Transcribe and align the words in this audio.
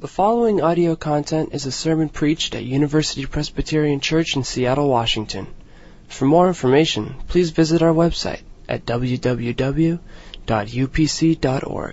The 0.00 0.06
following 0.06 0.62
audio 0.62 0.94
content 0.94 1.54
is 1.54 1.66
a 1.66 1.72
sermon 1.72 2.08
preached 2.08 2.54
at 2.54 2.62
University 2.62 3.26
Presbyterian 3.26 3.98
Church 3.98 4.36
in 4.36 4.44
Seattle, 4.44 4.88
Washington. 4.88 5.48
For 6.06 6.24
more 6.24 6.46
information, 6.46 7.16
please 7.26 7.50
visit 7.50 7.82
our 7.82 7.92
website 7.92 8.42
at 8.68 8.86
www.upc.org. 8.86 10.00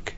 In 0.07 0.15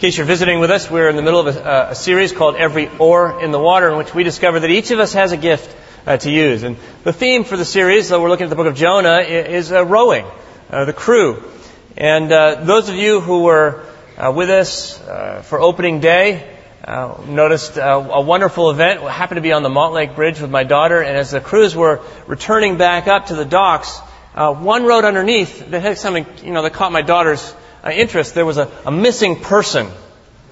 case 0.00 0.16
you're 0.16 0.26
visiting 0.26 0.58
with 0.58 0.72
us, 0.72 0.90
we're 0.90 1.08
in 1.08 1.14
the 1.14 1.22
middle 1.22 1.38
of 1.38 1.56
a, 1.56 1.64
uh, 1.64 1.90
a 1.90 1.94
series 1.94 2.32
called 2.32 2.56
Every 2.56 2.88
Oar 2.98 3.40
in 3.40 3.52
the 3.52 3.60
Water, 3.60 3.90
in 3.90 3.96
which 3.96 4.12
we 4.12 4.24
discover 4.24 4.58
that 4.58 4.70
each 4.70 4.90
of 4.90 4.98
us 4.98 5.12
has 5.12 5.30
a 5.30 5.36
gift 5.36 5.72
uh, 6.08 6.16
to 6.16 6.32
use. 6.32 6.64
And 6.64 6.78
the 7.04 7.12
theme 7.12 7.44
for 7.44 7.56
the 7.56 7.64
series, 7.64 8.08
though 8.08 8.20
we're 8.20 8.30
looking 8.30 8.46
at 8.46 8.50
the 8.50 8.56
book 8.56 8.66
of 8.66 8.74
Jonah, 8.74 9.20
is 9.20 9.70
uh, 9.70 9.86
rowing, 9.86 10.26
uh, 10.68 10.84
the 10.84 10.92
crew. 10.92 11.44
And 11.96 12.32
uh, 12.32 12.64
those 12.64 12.88
of 12.88 12.96
you 12.96 13.20
who 13.20 13.44
were 13.44 13.86
uh, 14.18 14.32
with 14.34 14.50
us 14.50 14.98
for 15.44 15.60
opening 15.60 16.00
day 16.00 16.56
noticed 16.86 17.76
a 17.76 18.20
wonderful 18.20 18.70
event. 18.70 19.02
I 19.02 19.10
happened 19.10 19.36
to 19.36 19.42
be 19.42 19.52
on 19.52 19.62
the 19.62 19.68
Montlake 19.68 20.14
Bridge 20.14 20.40
with 20.40 20.50
my 20.50 20.64
daughter, 20.64 21.00
and 21.02 21.16
as 21.16 21.30
the 21.30 21.40
crews 21.40 21.76
were 21.76 22.00
returning 22.26 22.78
back 22.78 23.06
up 23.06 23.26
to 23.26 23.34
the 23.34 23.44
docks, 23.44 23.98
one 24.34 24.84
rowed 24.84 25.04
underneath 25.04 25.70
that 25.70 25.82
had 25.82 25.98
something, 25.98 26.26
you 26.44 26.52
know, 26.52 26.62
that 26.62 26.72
caught 26.72 26.92
my 26.92 27.02
daughter's 27.02 27.54
interest. 27.88 28.34
There 28.34 28.46
was 28.46 28.58
a, 28.58 28.70
a 28.84 28.90
missing 28.90 29.36
person. 29.36 29.88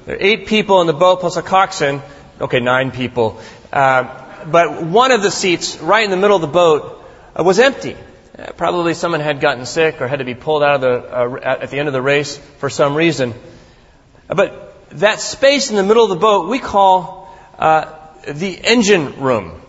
There 0.07 0.17
are 0.17 0.23
eight 0.23 0.47
people 0.47 0.81
in 0.81 0.87
the 0.87 0.93
boat 0.95 1.21
plus 1.21 1.37
a 1.37 1.43
coxswain. 1.43 2.03
Okay, 2.41 2.61
nine 2.61 2.91
people. 2.93 3.41
Uh, 3.73 4.45
but 4.47 4.85
one 4.85 5.13
of 5.13 5.23
the 5.23 5.31
seats 5.31 5.79
right 5.79 6.05
in 6.05 6.11
the 6.11 6.17
middle 6.17 6.37
of 6.37 6.41
the 6.41 6.47
boat 6.47 7.05
uh, 7.39 7.43
was 7.43 7.59
empty. 7.59 7.97
Uh, 8.39 8.53
probably 8.53 8.95
someone 8.95 9.21
had 9.21 9.41
gotten 9.41 9.67
sick 9.67 10.01
or 10.01 10.09
had 10.09 10.21
to 10.21 10.25
be 10.25 10.35
pulled 10.35 10.63
out 10.63 10.77
of 10.77 10.81
the, 10.81 10.89
uh, 10.89 11.59
at 11.63 11.71
the 11.71 11.79
end 11.79 11.89
of 11.89 11.93
the 11.93 12.01
race 12.01 12.39
for 12.59 12.71
some 12.71 12.95
reason. 12.95 13.35
But 14.29 14.68
that 14.93 15.21
space 15.21 15.71
in 15.71 15.77
the 15.77 15.83
middle 15.83 16.05
of 16.05 16.11
the 16.11 16.17
boat 16.17 16.49
we 16.49 16.59
call 16.59 17.35
uh, 17.59 17.95
the 18.27 18.59
engine 18.63 19.21
room. 19.21 19.61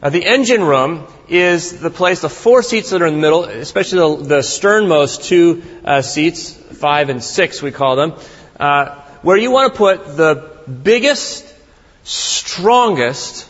The 0.00 0.24
engine 0.24 0.62
room 0.62 1.06
is 1.28 1.80
the 1.80 1.90
place, 1.90 2.20
the 2.20 2.28
four 2.28 2.62
seats 2.62 2.90
that 2.90 3.02
are 3.02 3.06
in 3.06 3.14
the 3.14 3.20
middle, 3.20 3.44
especially 3.44 4.22
the, 4.22 4.28
the 4.36 4.42
sternmost 4.42 5.24
two 5.24 5.62
uh, 5.84 6.02
seats, 6.02 6.52
five 6.52 7.08
and 7.08 7.22
six 7.22 7.60
we 7.60 7.72
call 7.72 7.96
them, 7.96 8.14
uh, 8.60 9.02
where 9.22 9.36
you 9.36 9.50
want 9.50 9.72
to 9.72 9.76
put 9.76 10.16
the 10.16 10.52
biggest, 10.68 11.52
strongest 12.04 13.48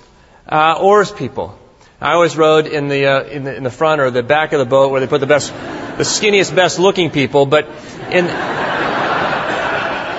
uh, 0.48 0.78
oars 0.80 1.12
people. 1.12 1.58
I 2.00 2.12
always 2.12 2.36
rode 2.36 2.66
in 2.66 2.88
the, 2.88 3.06
uh, 3.06 3.24
in 3.24 3.44
the 3.44 3.56
in 3.56 3.62
the 3.64 3.70
front 3.70 4.00
or 4.00 4.10
the 4.10 4.22
back 4.22 4.52
of 4.52 4.60
the 4.60 4.64
boat 4.64 4.90
where 4.90 5.00
they 5.00 5.08
put 5.08 5.20
the 5.20 5.26
best, 5.26 5.52
the 5.52 6.04
skinniest, 6.04 6.54
best 6.54 6.78
looking 6.78 7.10
people. 7.10 7.44
But 7.44 7.66
in 8.10 8.26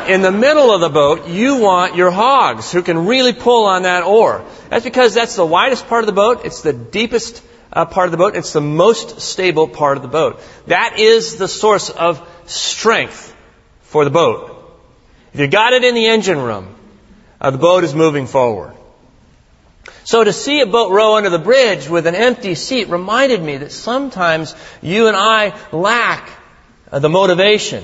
in 0.09 0.21
the 0.21 0.31
middle 0.31 0.71
of 0.71 0.81
the 0.81 0.89
boat, 0.89 1.27
you 1.27 1.57
want 1.57 1.95
your 1.95 2.09
hogs 2.09 2.71
who 2.71 2.81
can 2.81 3.05
really 3.05 3.31
pull 3.31 3.65
on 3.65 3.83
that 3.83 4.03
oar. 4.03 4.43
That's 4.69 4.83
because 4.83 5.13
that's 5.13 5.35
the 5.35 5.45
widest 5.45 5.87
part 5.87 6.01
of 6.01 6.07
the 6.07 6.13
boat. 6.13 6.45
It's 6.45 6.61
the 6.61 6.73
deepest 6.73 7.43
uh, 7.71 7.85
part 7.85 8.07
of 8.07 8.11
the 8.11 8.17
boat. 8.17 8.35
It's 8.35 8.51
the 8.51 8.61
most 8.61 9.21
stable 9.21 9.67
part 9.67 9.97
of 9.97 10.01
the 10.01 10.09
boat. 10.09 10.41
That 10.65 10.99
is 10.99 11.37
the 11.37 11.47
source 11.47 11.91
of 11.91 12.27
strength 12.47 13.35
for 13.81 14.03
the 14.03 14.09
boat. 14.09 14.55
If 15.33 15.39
you 15.39 15.47
got 15.47 15.73
it 15.73 15.83
in 15.83 15.93
the 15.93 16.07
engine 16.07 16.39
room, 16.39 16.75
uh, 17.39 17.51
the 17.51 17.59
boat 17.59 17.83
is 17.83 17.93
moving 17.93 18.25
forward. 18.25 18.73
So 20.03 20.23
to 20.23 20.33
see 20.33 20.61
a 20.61 20.65
boat 20.65 20.91
row 20.91 21.17
under 21.17 21.29
the 21.29 21.37
bridge 21.37 21.87
with 21.87 22.07
an 22.07 22.15
empty 22.15 22.55
seat 22.55 22.89
reminded 22.89 23.43
me 23.43 23.57
that 23.57 23.71
sometimes 23.71 24.55
you 24.81 25.07
and 25.07 25.15
I 25.15 25.55
lack 25.71 26.31
uh, 26.91 26.97
the 26.97 27.09
motivation. 27.09 27.83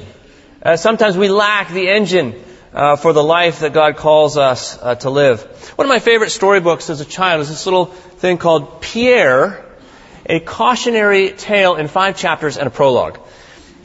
Uh, 0.65 0.75
sometimes 0.75 1.15
we 1.15 1.29
lack 1.29 1.69
the 1.69 1.87
engine 1.89 2.33
uh, 2.73 2.95
for 2.95 3.13
the 3.13 3.23
life 3.23 3.59
that 3.59 3.71
God 3.71 3.97
calls 3.97 4.35
us 4.35 4.75
uh, 4.81 4.95
to 4.95 5.11
live. 5.11 5.43
One 5.75 5.85
of 5.85 5.89
my 5.89 5.99
favorite 5.99 6.31
storybooks 6.31 6.89
as 6.89 7.01
a 7.01 7.05
child 7.05 7.41
is 7.41 7.49
this 7.49 7.67
little 7.67 7.85
thing 7.85 8.39
called 8.39 8.81
Pierre, 8.81 9.63
a 10.25 10.39
cautionary 10.39 11.33
tale 11.33 11.75
in 11.75 11.87
five 11.87 12.17
chapters 12.17 12.57
and 12.57 12.65
a 12.65 12.71
prologue. 12.71 13.19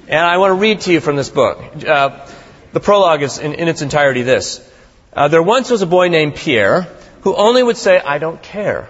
And 0.09 0.25
I 0.25 0.39
want 0.39 0.53
to 0.53 0.55
read 0.55 0.81
to 0.81 0.93
you 0.93 1.01
from 1.01 1.17
this 1.17 1.29
book. 1.29 1.63
Uh, 1.87 2.27
the 2.73 2.81
prologue 2.81 3.21
is 3.21 3.37
in, 3.37 3.53
in 3.53 3.69
its 3.69 3.83
entirety 3.83 4.23
this. 4.23 4.67
Uh, 5.13 5.29
there 5.29 5.43
once 5.43 5.69
was 5.69 5.83
a 5.83 5.87
boy 5.87 6.09
named 6.09 6.35
Pierre 6.35 6.89
who 7.21 7.37
only 7.37 7.63
would 7.63 7.77
say, 7.77 8.01
I 8.01 8.17
don't 8.17 8.43
care. 8.43 8.89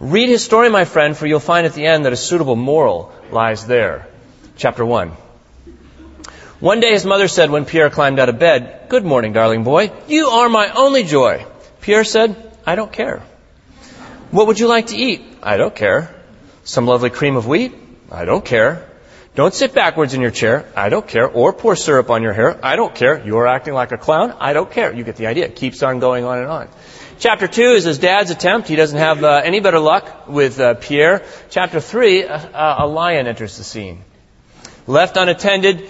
Read 0.00 0.28
his 0.28 0.44
story, 0.44 0.68
my 0.68 0.84
friend, 0.84 1.16
for 1.16 1.26
you'll 1.26 1.40
find 1.40 1.66
at 1.66 1.72
the 1.72 1.86
end 1.86 2.04
that 2.04 2.12
a 2.12 2.16
suitable 2.16 2.56
moral 2.56 3.10
lies 3.30 3.66
there. 3.66 4.06
Chapter 4.58 4.84
1. 4.84 5.12
One 6.60 6.80
day 6.80 6.92
his 6.92 7.06
mother 7.06 7.26
said 7.26 7.50
when 7.50 7.64
Pierre 7.64 7.88
climbed 7.88 8.18
out 8.18 8.28
of 8.28 8.38
bed, 8.38 8.84
Good 8.90 9.02
morning, 9.02 9.32
darling 9.32 9.64
boy. 9.64 9.90
You 10.08 10.26
are 10.26 10.50
my 10.50 10.68
only 10.68 11.04
joy. 11.04 11.46
Pierre 11.80 12.04
said, 12.04 12.36
I 12.66 12.74
don't 12.74 12.92
care. 12.92 13.22
What 14.30 14.46
would 14.46 14.60
you 14.60 14.68
like 14.68 14.88
to 14.88 14.96
eat? 14.96 15.24
I 15.42 15.56
don't 15.56 15.74
care. 15.74 16.14
Some 16.64 16.84
lovely 16.84 17.08
cream 17.08 17.36
of 17.36 17.46
wheat? 17.46 17.74
I 18.12 18.26
don't 18.26 18.44
care. 18.44 18.86
Don't 19.34 19.54
sit 19.54 19.72
backwards 19.72 20.12
in 20.12 20.20
your 20.20 20.30
chair. 20.30 20.70
I 20.76 20.90
don't 20.90 21.08
care. 21.08 21.26
Or 21.26 21.54
pour 21.54 21.76
syrup 21.76 22.10
on 22.10 22.22
your 22.22 22.34
hair. 22.34 22.60
I 22.62 22.76
don't 22.76 22.94
care. 22.94 23.24
You're 23.24 23.46
acting 23.46 23.72
like 23.72 23.92
a 23.92 23.96
clown. 23.96 24.34
I 24.38 24.52
don't 24.52 24.70
care. 24.70 24.92
You 24.92 25.02
get 25.02 25.16
the 25.16 25.28
idea. 25.28 25.46
It 25.46 25.56
keeps 25.56 25.82
on 25.82 25.98
going 25.98 26.24
on 26.26 26.40
and 26.40 26.46
on. 26.48 26.68
Chapter 27.18 27.48
2 27.48 27.62
is 27.72 27.84
his 27.84 27.98
dad's 27.98 28.30
attempt. 28.30 28.68
He 28.68 28.76
doesn't 28.76 28.98
have 28.98 29.24
uh, 29.24 29.40
any 29.42 29.60
better 29.60 29.78
luck 29.78 30.28
with 30.28 30.60
uh, 30.60 30.74
Pierre. 30.74 31.22
Chapter 31.48 31.80
3, 31.80 32.24
uh, 32.24 32.84
a 32.84 32.86
lion 32.86 33.26
enters 33.26 33.56
the 33.56 33.64
scene. 33.64 34.04
Left 34.86 35.16
unattended, 35.16 35.88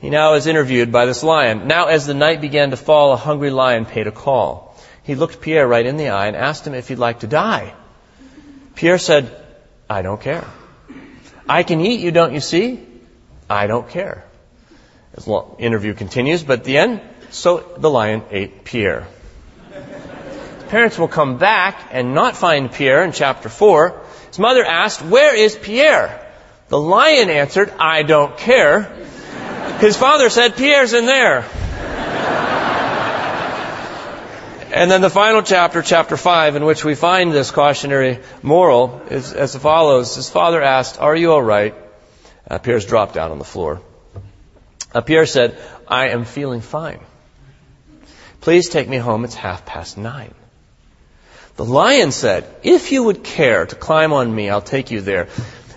he 0.00 0.10
now 0.10 0.34
is 0.34 0.46
interviewed 0.46 0.92
by 0.92 1.06
this 1.06 1.22
lion. 1.22 1.66
Now, 1.66 1.86
as 1.86 2.06
the 2.06 2.14
night 2.14 2.40
began 2.40 2.70
to 2.70 2.76
fall, 2.76 3.12
a 3.12 3.16
hungry 3.16 3.50
lion 3.50 3.86
paid 3.86 4.06
a 4.06 4.12
call. 4.12 4.76
He 5.02 5.14
looked 5.14 5.40
Pierre 5.40 5.66
right 5.66 5.84
in 5.84 5.96
the 5.96 6.08
eye 6.08 6.26
and 6.26 6.36
asked 6.36 6.66
him 6.66 6.74
if 6.74 6.88
he'd 6.88 6.98
like 6.98 7.20
to 7.20 7.26
die. 7.26 7.74
Pierre 8.74 8.98
said, 8.98 9.34
I 9.88 10.02
don't 10.02 10.20
care. 10.20 10.46
I 11.48 11.62
can 11.62 11.80
eat 11.80 12.00
you, 12.00 12.10
don't 12.12 12.34
you 12.34 12.40
see? 12.40 12.86
I 13.48 13.66
don't 13.66 13.88
care. 13.88 14.24
The 15.14 15.46
interview 15.58 15.94
continues, 15.94 16.42
but 16.42 16.60
at 16.60 16.64
the 16.64 16.78
end, 16.78 17.00
so 17.30 17.64
the 17.78 17.90
lion 17.90 18.22
ate 18.30 18.64
Pierre 18.64 19.06
parents 20.68 20.98
will 20.98 21.08
come 21.08 21.38
back 21.38 21.88
and 21.92 22.14
not 22.14 22.36
find 22.36 22.70
Pierre 22.70 23.02
in 23.02 23.12
chapter 23.12 23.48
4. 23.48 24.00
His 24.28 24.38
mother 24.38 24.64
asked, 24.64 25.02
Where 25.02 25.34
is 25.34 25.56
Pierre? 25.56 26.24
The 26.68 26.78
lion 26.78 27.30
answered, 27.30 27.72
I 27.78 28.02
don't 28.02 28.36
care. 28.36 28.94
His 29.80 29.96
father 29.96 30.28
said, 30.28 30.56
Pierre's 30.56 30.92
in 30.92 31.06
there. 31.06 31.44
And 34.72 34.90
then 34.90 35.00
the 35.00 35.10
final 35.10 35.42
chapter, 35.42 35.82
chapter 35.82 36.16
5, 36.16 36.56
in 36.56 36.64
which 36.64 36.84
we 36.84 36.94
find 36.94 37.32
this 37.32 37.50
cautionary 37.50 38.18
moral, 38.42 39.00
is 39.10 39.32
as 39.32 39.56
follows. 39.56 40.16
His 40.16 40.28
father 40.28 40.62
asked, 40.62 41.00
Are 41.00 41.16
you 41.16 41.32
alright? 41.32 41.74
Uh, 42.50 42.58
Pierre's 42.58 42.86
dropped 42.86 43.14
down 43.14 43.30
on 43.30 43.38
the 43.38 43.44
floor. 43.44 43.80
Uh, 44.92 45.00
Pierre 45.00 45.26
said, 45.26 45.58
I 45.86 46.08
am 46.08 46.24
feeling 46.24 46.60
fine. 46.60 47.00
Please 48.40 48.68
take 48.68 48.88
me 48.88 48.96
home. 48.96 49.24
It's 49.24 49.34
half 49.34 49.64
past 49.64 49.96
nine. 49.96 50.34
The 51.56 51.64
lion 51.64 52.12
said, 52.12 52.52
If 52.62 52.92
you 52.92 53.04
would 53.04 53.24
care 53.24 53.66
to 53.66 53.74
climb 53.74 54.12
on 54.12 54.34
me, 54.34 54.50
I'll 54.50 54.60
take 54.60 54.90
you 54.90 55.00
there. 55.00 55.28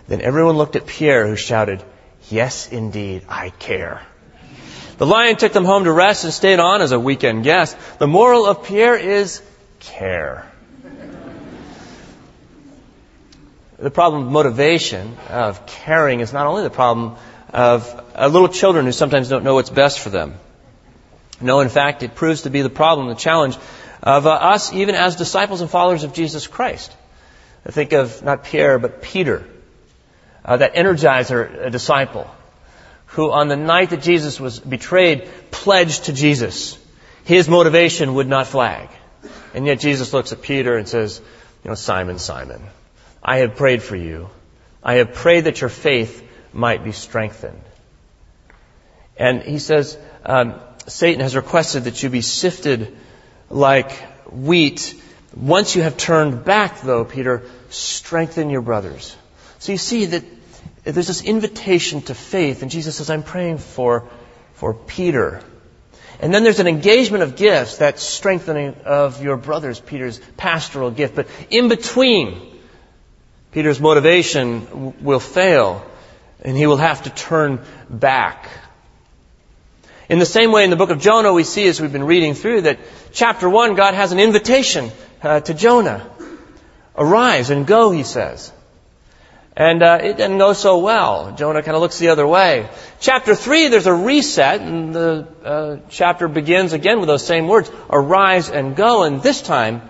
Then 0.08 0.22
everyone 0.22 0.58
looked 0.58 0.76
at 0.76 0.86
Pierre, 0.86 1.28
who 1.28 1.36
shouted, 1.36 1.84
Yes, 2.30 2.70
indeed, 2.72 3.24
I 3.28 3.50
care. 3.50 4.02
The 4.98 5.06
lion 5.06 5.36
took 5.36 5.54
them 5.54 5.66
home 5.66 5.86
to 5.86 5.92
rest 5.92 6.24
and 6.24 6.34
stayed 6.34 6.60
on 6.60 6.82
as 6.82 6.92
a 6.92 7.00
weekend 7.00 7.44
guest. 7.44 7.76
The 7.98 8.08
moral 8.08 8.46
of 8.46 8.64
Pierre 8.66 8.96
is 8.96 9.42
care. 9.80 10.52
The 13.78 13.90
problem 13.90 14.28
of 14.28 14.32
motivation, 14.32 15.18
of 15.28 15.66
caring, 15.66 16.20
is 16.20 16.32
not 16.32 16.46
only 16.46 16.62
the 16.62 16.70
problem 16.70 17.16
of 17.52 18.04
uh, 18.16 18.28
little 18.28 18.48
children 18.48 18.86
who 18.86 18.92
sometimes 18.92 19.28
don't 19.28 19.44
know 19.44 19.56
what's 19.56 19.72
best 19.72 20.00
for 20.00 20.10
them. 20.10 20.36
No, 21.42 21.62
in 21.62 21.70
fact, 21.70 22.04
it 22.04 22.14
proves 22.14 22.44
to 22.44 22.52
be 22.52 22.62
the 22.62 22.70
problem, 22.70 23.08
the 23.08 23.16
challenge 23.16 23.58
of 24.04 24.28
uh, 24.28 24.32
us 24.32 24.72
even 24.72 24.94
as 24.94 25.16
disciples 25.16 25.62
and 25.62 25.70
followers 25.70 26.04
of 26.04 26.14
Jesus 26.14 26.46
Christ. 26.46 26.96
I 27.66 27.72
think 27.72 27.94
of 27.94 28.24
not 28.24 28.44
Pierre, 28.44 28.78
but 28.78 29.02
Peter, 29.02 29.48
uh, 30.44 30.58
that 30.58 30.76
energizer 30.76 31.72
disciple, 31.72 32.30
who 33.08 33.32
on 33.32 33.48
the 33.48 33.56
night 33.56 33.90
that 33.92 34.02
Jesus 34.02 34.40
was 34.40 34.60
betrayed 34.60 35.30
pledged 35.52 36.06
to 36.06 36.14
Jesus. 36.14 36.78
His 37.24 37.48
motivation 37.48 38.16
would 38.16 38.28
not 38.28 38.48
flag. 38.48 38.90
And 39.54 39.66
yet 39.66 39.80
Jesus 39.80 40.14
looks 40.14 40.32
at 40.32 40.42
Peter 40.42 40.78
and 40.78 40.88
says, 40.88 41.22
you 41.64 41.70
know, 41.70 41.76
Simon, 41.76 42.20
Simon, 42.20 42.62
I 43.22 43.38
have 43.38 43.56
prayed 43.56 43.84
for 43.84 43.96
you. 43.96 44.30
I 44.84 44.96
have 44.96 45.14
prayed 45.14 45.44
that 45.44 45.62
your 45.62 45.70
faith 45.70 46.28
might 46.54 46.84
be 46.84 46.92
strengthened. 46.92 47.62
And 49.18 49.44
he 49.44 49.60
says, 49.60 49.98
um, 50.26 50.60
Satan 50.88 51.22
has 51.22 51.36
requested 51.36 51.84
that 51.84 52.02
you 52.02 52.10
be 52.10 52.22
sifted 52.22 52.98
like 53.50 53.92
wheat. 54.32 55.00
Once 55.36 55.76
you 55.76 55.84
have 55.84 55.98
turned 55.98 56.44
back, 56.44 56.82
though, 56.82 57.06
Peter, 57.06 57.44
strengthen 57.70 58.50
your 58.50 58.62
brothers. 58.62 59.16
So 59.62 59.72
you 59.72 59.78
see 59.78 60.08
that 60.08 60.24
there's 60.84 61.06
this 61.06 61.24
invitation 61.24 62.02
to 62.04 62.16
faith, 62.16 62.64
and 62.64 62.72
Jesus 62.72 62.96
says, 62.96 63.12
I'm 63.12 63.22
praying 63.22 63.60
for, 63.60 64.10
for 64.56 64.74
Peter. 64.74 65.44
And 66.20 66.34
then 66.34 66.44
there's 66.44 66.60
an 66.60 66.66
engagement 66.66 67.22
of 67.22 67.36
gifts, 67.36 67.78
that 67.78 68.00
strengthening 68.00 68.74
of 68.86 69.22
your 69.22 69.38
brothers, 69.38 69.80
Peter's 69.80 70.20
pastoral 70.36 70.90
gift. 70.90 71.14
But 71.14 71.28
in 71.52 71.70
between, 71.70 72.42
Peter's 73.52 73.80
motivation 73.80 75.04
will 75.04 75.20
fail 75.20 75.86
and 76.44 76.58
he 76.58 76.66
will 76.66 76.78
have 76.78 77.04
to 77.04 77.12
turn 77.12 77.64
back. 77.88 78.50
In 80.10 80.18
the 80.18 80.26
same 80.26 80.52
way, 80.52 80.64
in 80.64 80.72
the 80.72 80.76
book 80.76 80.90
of 80.90 81.00
Jonah, 81.02 81.34
we 81.34 81.44
see 81.44 81.68
as 81.68 81.80
we've 81.80 81.94
been 81.94 82.06
reading 82.06 82.34
through 82.34 82.62
that 82.62 82.80
chapter 83.12 83.48
1, 83.48 83.76
God 83.76 83.94
has 83.94 84.12
an 84.12 84.20
invitation 84.20 84.90
uh, 85.22 85.42
to 85.42 85.54
Jonah. 85.54 86.10
Arise 86.98 87.52
and 87.52 87.68
go, 87.68 87.92
he 87.92 88.02
says. 88.02 88.52
And 89.56 89.84
uh, 89.84 90.00
it 90.02 90.16
didn't 90.16 90.38
go 90.38 90.54
so 90.54 90.80
well. 90.80 91.36
Jonah 91.36 91.62
kind 91.62 91.76
of 91.76 91.82
looks 91.82 92.00
the 92.00 92.10
other 92.10 92.26
way. 92.26 92.70
Chapter 93.02 93.36
3, 93.36 93.68
there's 93.68 93.86
a 93.86 93.94
reset, 93.94 94.62
and 94.62 94.96
the 94.96 95.28
uh, 95.44 95.78
chapter 95.90 96.30
begins 96.30 96.72
again 96.72 97.00
with 97.00 97.08
those 97.08 97.26
same 97.26 97.48
words 97.48 97.70
arise 97.90 98.50
and 98.50 98.76
go. 98.78 99.04
And 99.04 99.22
this 99.22 99.42
time, 99.42 99.82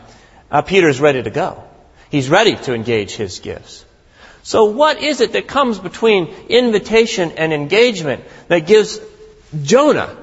uh, 0.49 0.63
Peter's 0.63 0.99
ready 0.99 1.21
to 1.21 1.29
go. 1.29 1.63
He's 2.09 2.27
ready 2.27 2.55
to 2.55 2.73
engage 2.73 3.15
his 3.15 3.39
gifts. 3.39 3.85
So, 4.43 4.65
what 4.65 5.01
is 5.01 5.21
it 5.21 5.33
that 5.33 5.47
comes 5.47 5.77
between 5.77 6.27
invitation 6.49 7.33
and 7.33 7.53
engagement 7.53 8.23
that 8.47 8.65
gives 8.65 8.99
Jonah 9.61 10.17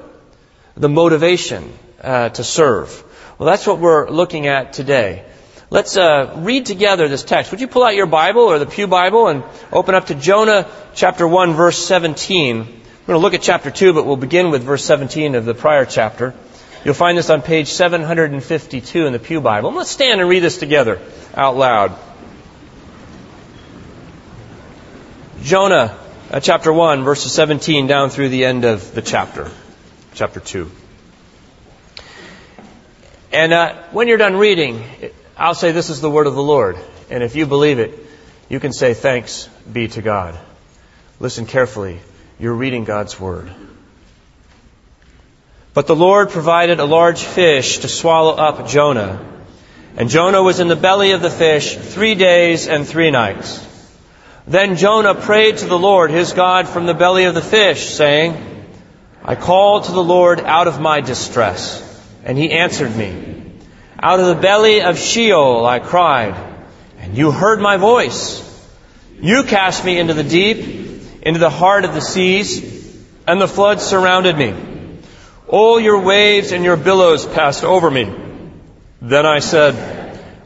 the 0.75 0.89
motivation 0.89 1.71
uh, 2.01 2.29
to 2.29 2.43
serve? 2.43 3.03
Well, 3.37 3.47
that's 3.47 3.65
what 3.65 3.79
we're 3.79 4.09
looking 4.09 4.47
at 4.47 4.73
today. 4.73 5.23
Let's 5.71 5.97
uh, 5.97 6.33
read 6.37 6.65
together 6.65 7.07
this 7.07 7.23
text. 7.23 7.51
Would 7.51 7.61
you 7.61 7.67
pull 7.67 7.83
out 7.83 7.93
your 7.93 8.07
Bible 8.07 8.41
or 8.41 8.57
the 8.57 8.65
Pew 8.65 8.87
Bible 8.87 9.27
and 9.27 9.43
open 9.71 9.93
up 9.93 10.07
to 10.07 10.15
Jonah 10.15 10.67
chapter 10.95 11.27
1, 11.27 11.53
verse 11.53 11.77
17? 11.77 12.57
We're 12.57 12.63
going 12.65 12.73
to 13.05 13.17
look 13.17 13.35
at 13.35 13.43
chapter 13.43 13.69
2, 13.69 13.93
but 13.93 14.05
we'll 14.07 14.15
begin 14.15 14.49
with 14.49 14.63
verse 14.63 14.83
17 14.83 15.35
of 15.35 15.45
the 15.45 15.53
prior 15.53 15.85
chapter. 15.85 16.33
You'll 16.83 16.95
find 16.95 17.15
this 17.15 17.29
on 17.29 17.43
page 17.43 17.67
752 17.67 19.05
in 19.05 19.13
the 19.13 19.19
Pew 19.19 19.41
Bible. 19.41 19.69
And 19.69 19.77
let's 19.77 19.91
stand 19.91 20.19
and 20.19 20.27
read 20.27 20.41
this 20.41 20.57
together 20.57 20.99
out 21.35 21.55
loud. 21.55 21.95
Jonah 25.43 25.95
uh, 26.31 26.39
chapter 26.39 26.73
1, 26.73 27.03
verses 27.03 27.31
17 27.31 27.85
down 27.85 28.09
through 28.09 28.29
the 28.29 28.45
end 28.45 28.65
of 28.65 28.95
the 28.95 29.03
chapter, 29.03 29.51
chapter 30.15 30.39
2. 30.39 30.71
And 33.31 33.53
uh, 33.53 33.83
when 33.91 34.07
you're 34.07 34.17
done 34.17 34.35
reading, 34.35 34.83
I'll 35.39 35.55
say, 35.55 35.71
This 35.71 35.89
is 35.89 36.01
the 36.01 36.09
word 36.09 36.27
of 36.27 36.35
the 36.35 36.43
Lord. 36.43 36.77
And 37.09 37.23
if 37.23 37.35
you 37.35 37.45
believe 37.45 37.79
it, 37.79 37.97
you 38.49 38.59
can 38.59 38.73
say, 38.73 38.93
Thanks 38.93 39.47
be 39.71 39.87
to 39.87 40.01
God. 40.01 40.37
Listen 41.19 41.45
carefully. 41.45 41.99
You're 42.39 42.53
reading 42.53 42.83
God's 42.83 43.19
word. 43.19 43.49
But 45.73 45.87
the 45.87 45.95
Lord 45.95 46.29
provided 46.29 46.79
a 46.79 46.85
large 46.85 47.23
fish 47.23 47.79
to 47.79 47.87
swallow 47.87 48.35
up 48.35 48.67
Jonah. 48.67 49.25
And 49.95 50.09
Jonah 50.09 50.43
was 50.43 50.59
in 50.59 50.67
the 50.67 50.75
belly 50.75 51.11
of 51.11 51.21
the 51.21 51.29
fish 51.29 51.75
three 51.75 52.15
days 52.15 52.67
and 52.67 52.87
three 52.87 53.11
nights. 53.11 53.65
Then 54.47 54.75
Jonah 54.75 55.15
prayed 55.15 55.57
to 55.59 55.67
the 55.67 55.77
Lord 55.77 56.11
his 56.11 56.33
God 56.33 56.67
from 56.67 56.85
the 56.85 56.93
belly 56.93 57.25
of 57.25 57.35
the 57.35 57.41
fish, 57.41 57.89
saying, 57.89 58.65
I 59.23 59.35
called 59.35 59.85
to 59.85 59.91
the 59.91 60.03
Lord 60.03 60.39
out 60.39 60.67
of 60.67 60.81
my 60.81 61.01
distress, 61.01 61.83
and 62.23 62.37
he 62.37 62.51
answered 62.51 62.95
me. 62.95 63.28
Out 64.01 64.21
of 64.21 64.27
the 64.27 64.41
belly 64.41 64.81
of 64.81 64.97
Sheol 64.97 65.65
I 65.65 65.79
cried, 65.79 66.33
and 66.99 67.17
you 67.17 67.31
heard 67.31 67.59
my 67.59 67.75
voice. 67.75 68.45
You 69.19 69.43
cast 69.43 69.83
me 69.83 69.99
into 69.99 70.13
the 70.13 70.23
deep, 70.23 71.21
into 71.21 71.39
the 71.41 71.49
heart 71.49 71.83
of 71.83 71.93
the 71.93 71.99
seas, 71.99 72.63
and 73.27 73.41
the 73.41 73.47
floods 73.47 73.83
surrounded 73.83 74.37
me. 74.37 74.55
All 75.49 75.81
your 75.81 75.99
waves 75.99 76.53
and 76.53 76.63
your 76.63 76.77
billows 76.77 77.25
passed 77.25 77.65
over 77.65 77.91
me. 77.91 78.09
Then 79.01 79.25
I 79.25 79.39
said, 79.39 79.75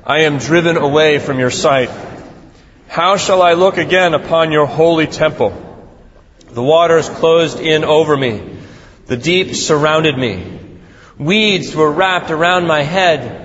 I 0.04 0.22
am 0.22 0.40
driven 0.40 0.76
away 0.78 1.20
from 1.20 1.38
your 1.38 1.52
sight. 1.52 1.92
How 2.88 3.18
shall 3.18 3.44
I 3.44 3.54
look 3.54 3.78
again 3.78 4.16
upon 4.16 4.52
your 4.52 4.66
holy 4.66 5.06
temple? 5.06 5.52
The 6.50 6.64
waters 6.64 7.08
closed 7.08 7.60
in 7.60 7.84
over 7.84 8.18
me. 8.18 8.58
The 9.06 9.18
deep 9.18 9.54
surrounded 9.54 10.18
me. 10.18 10.60
Weeds 11.20 11.76
were 11.76 11.92
wrapped 11.92 12.32
around 12.32 12.66
my 12.66 12.82
head 12.82 13.43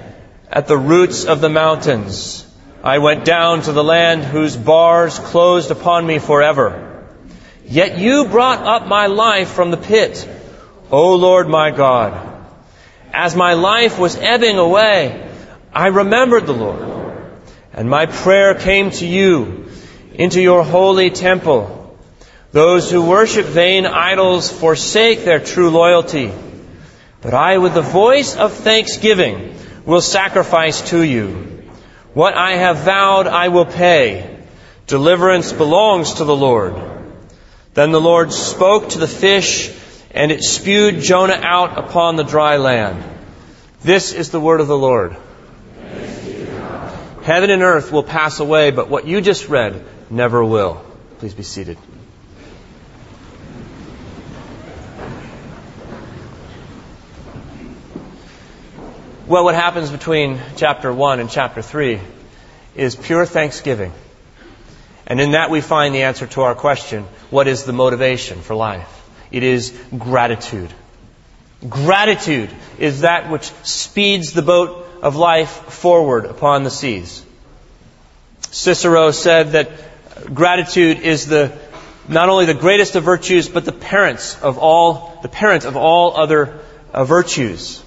at 0.51 0.67
the 0.67 0.79
roots 0.79 1.25
of 1.25 1.41
the 1.41 1.49
mountains. 1.49 2.45
I 2.83 2.99
went 2.99 3.25
down 3.25 3.63
to 3.63 3.73
the 3.73 3.85
land 3.85 4.25
whose 4.25 4.57
bars 4.57 5.19
closed 5.19 5.71
upon 5.71 6.07
me 6.07 6.19
forever. 6.19 7.07
Yet 7.65 7.99
you 7.99 8.27
brought 8.27 8.65
up 8.65 8.87
my 8.87 9.07
life 9.07 9.51
from 9.51 9.71
the 9.71 9.77
pit, 9.77 10.27
O 10.91 11.17
Lord 11.17 11.49
my 11.49 11.71
God. 11.71 12.27
As 13.13 13.37
my 13.37 13.55
life 13.55 13.99
was 13.99 14.17
ebbing 14.17 14.59
away, 14.59 15.29
I 15.73 15.89
remembered 15.89 16.47
the 16.47 16.55
Lord, 16.55 17.31
and 17.73 17.91
my 17.91 18.07
prayer 18.07 18.55
came 18.55 18.91
to 18.93 19.07
you 19.07 19.69
into 20.15 20.41
your 20.41 20.65
holy 20.65 21.11
temple. 21.11 21.97
Those 22.53 22.91
who 22.91 23.03
worship 23.07 23.45
vain 23.45 23.87
idols 23.87 24.51
forsake 24.51 25.25
their 25.25 25.41
true 25.41 25.71
loyalty. 25.71 26.33
But 27.21 27.35
I, 27.35 27.59
with 27.59 27.75
the 27.75 27.83
voice 27.83 28.37
of 28.37 28.55
thanksgiving, 28.55 29.55
will 29.89 30.03
sacrifice 30.03 30.91
to 30.91 31.03
you. 31.03 31.29
What 32.13 32.35
I 32.35 32.57
have 32.57 32.77
vowed 32.81 33.27
I 33.27 33.49
will 33.49 33.65
pay. 33.65 34.37
Deliverance 34.87 35.51
belongs 35.55 36.15
to 36.15 36.25
the 36.25 36.37
Lord. 36.37 36.75
Then 37.73 37.91
the 37.91 38.01
Lord 38.01 38.31
spoke 38.31 38.91
to 38.91 38.99
the 38.99 39.09
fish, 39.09 39.73
and 40.11 40.31
it 40.31 40.45
spewed 40.45 41.01
Jonah 41.01 41.41
out 41.43 41.79
upon 41.79 42.17
the 42.17 42.23
dry 42.23 42.59
land. 42.59 43.03
This 43.81 44.13
is 44.13 44.31
the 44.31 44.41
word 44.41 44.61
of 44.61 44.69
the 44.69 44.77
Lord. 44.77 45.17
Heaven 47.23 47.49
and 47.49 47.63
earth 47.63 47.91
will 47.91 48.03
pass 48.03 48.41
away, 48.41 48.71
but 48.71 48.91
what 48.91 49.07
you 49.07 49.23
just 49.23 49.49
read 49.49 49.83
never 50.11 50.45
will. 50.45 50.85
Please 51.19 51.33
be 51.33 51.43
seated. 51.43 51.79
Well, 59.29 59.45
what 59.45 59.55
happens 59.55 59.91
between 59.91 60.41
chapter 60.57 60.91
1 60.91 61.21
and 61.21 61.29
chapter 61.29 61.61
3 61.61 62.01
is 62.75 62.97
pure 62.97 63.27
thanksgiving. 63.27 63.93
And 65.07 65.21
in 65.21 65.33
that 65.33 65.51
we 65.51 65.61
find 65.61 65.95
the 65.95 66.05
answer 66.05 66.27
to 66.29 66.41
our 66.41 66.55
question 66.55 67.05
what 67.29 67.47
is 67.47 67.65
the 67.65 67.75
motivation 67.75 68.41
for 68.41 68.55
life? 68.55 68.89
It 69.31 69.43
is 69.43 69.79
gratitude. 69.99 70.73
Gratitude 71.69 72.49
is 72.79 73.03
that 73.03 73.31
which 73.31 73.53
speeds 73.65 74.33
the 74.33 74.41
boat 74.41 74.89
of 75.03 75.15
life 75.15 75.51
forward 75.51 76.25
upon 76.25 76.63
the 76.63 76.71
seas. 76.71 77.23
Cicero 78.51 79.11
said 79.11 79.53
that 79.53 79.71
gratitude 80.33 81.01
is 81.01 81.27
the 81.27 81.53
not 82.09 82.31
only 82.31 82.47
the 82.47 82.55
greatest 82.55 82.97
of 82.97 83.05
virtues, 83.05 83.47
but 83.47 83.67
the 83.67 83.73
parents 83.73 84.41
of 84.41 84.57
all 84.57 85.19
the 85.21 85.29
parent 85.29 85.67
of 85.67 85.77
all 85.77 86.17
other 86.17 86.61
uh, 86.95 87.05
virtues. 87.05 87.85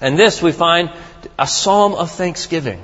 And 0.00 0.18
this 0.18 0.42
we 0.42 0.52
find 0.52 0.90
a 1.38 1.46
psalm 1.46 1.94
of 1.94 2.10
thanksgiving, 2.10 2.82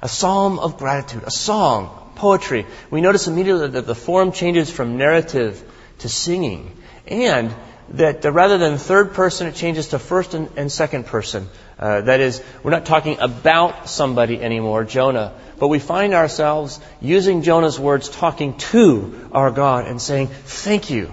a 0.00 0.08
psalm 0.08 0.58
of 0.58 0.78
gratitude, 0.78 1.24
a 1.24 1.30
song, 1.30 2.12
poetry. 2.14 2.66
We 2.90 3.00
notice 3.00 3.26
immediately 3.28 3.68
that 3.68 3.86
the 3.86 3.94
form 3.94 4.32
changes 4.32 4.70
from 4.70 4.96
narrative 4.96 5.62
to 5.98 6.08
singing, 6.08 6.76
and 7.06 7.54
that 7.90 8.24
rather 8.24 8.56
than 8.56 8.78
third 8.78 9.14
person, 9.14 9.46
it 9.46 9.54
changes 9.54 9.88
to 9.88 9.98
first 9.98 10.34
and, 10.34 10.48
and 10.56 10.72
second 10.72 11.06
person. 11.06 11.48
Uh, 11.78 12.02
that 12.02 12.20
is, 12.20 12.42
we're 12.62 12.70
not 12.70 12.86
talking 12.86 13.18
about 13.20 13.88
somebody 13.88 14.40
anymore, 14.40 14.84
Jonah, 14.84 15.34
but 15.58 15.68
we 15.68 15.78
find 15.78 16.14
ourselves 16.14 16.80
using 17.00 17.42
Jonah's 17.42 17.78
words, 17.78 18.08
talking 18.08 18.56
to 18.58 19.28
our 19.32 19.50
God 19.50 19.86
and 19.86 20.00
saying, 20.00 20.28
Thank 20.28 20.90
you. 20.90 21.12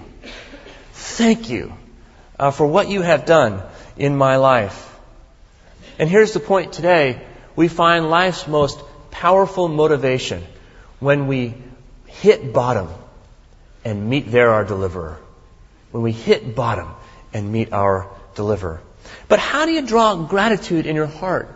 Thank 0.92 1.50
you 1.50 1.74
uh, 2.38 2.52
for 2.52 2.66
what 2.66 2.88
you 2.88 3.02
have 3.02 3.26
done 3.26 3.62
in 3.98 4.16
my 4.16 4.36
life. 4.36 4.96
And 5.98 6.08
here's 6.08 6.32
the 6.32 6.40
point 6.40 6.72
today. 6.72 7.20
We 7.56 7.68
find 7.68 8.08
life's 8.08 8.46
most 8.46 8.80
powerful 9.10 9.68
motivation 9.68 10.44
when 11.00 11.26
we 11.26 11.54
hit 12.06 12.52
bottom 12.52 12.88
and 13.84 14.08
meet 14.08 14.30
there 14.30 14.50
our 14.50 14.64
deliverer. 14.64 15.18
When 15.90 16.02
we 16.02 16.12
hit 16.12 16.54
bottom 16.54 16.88
and 17.32 17.50
meet 17.50 17.72
our 17.72 18.10
deliverer. 18.34 18.80
But 19.28 19.38
how 19.38 19.66
do 19.66 19.72
you 19.72 19.82
draw 19.82 20.14
gratitude 20.16 20.86
in 20.86 20.94
your 20.94 21.06
heart? 21.06 21.54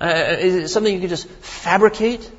Uh, 0.00 0.36
is 0.38 0.54
it 0.54 0.68
something 0.68 0.92
you 0.92 1.00
can 1.00 1.08
just 1.08 1.28
fabricate? 1.28 2.30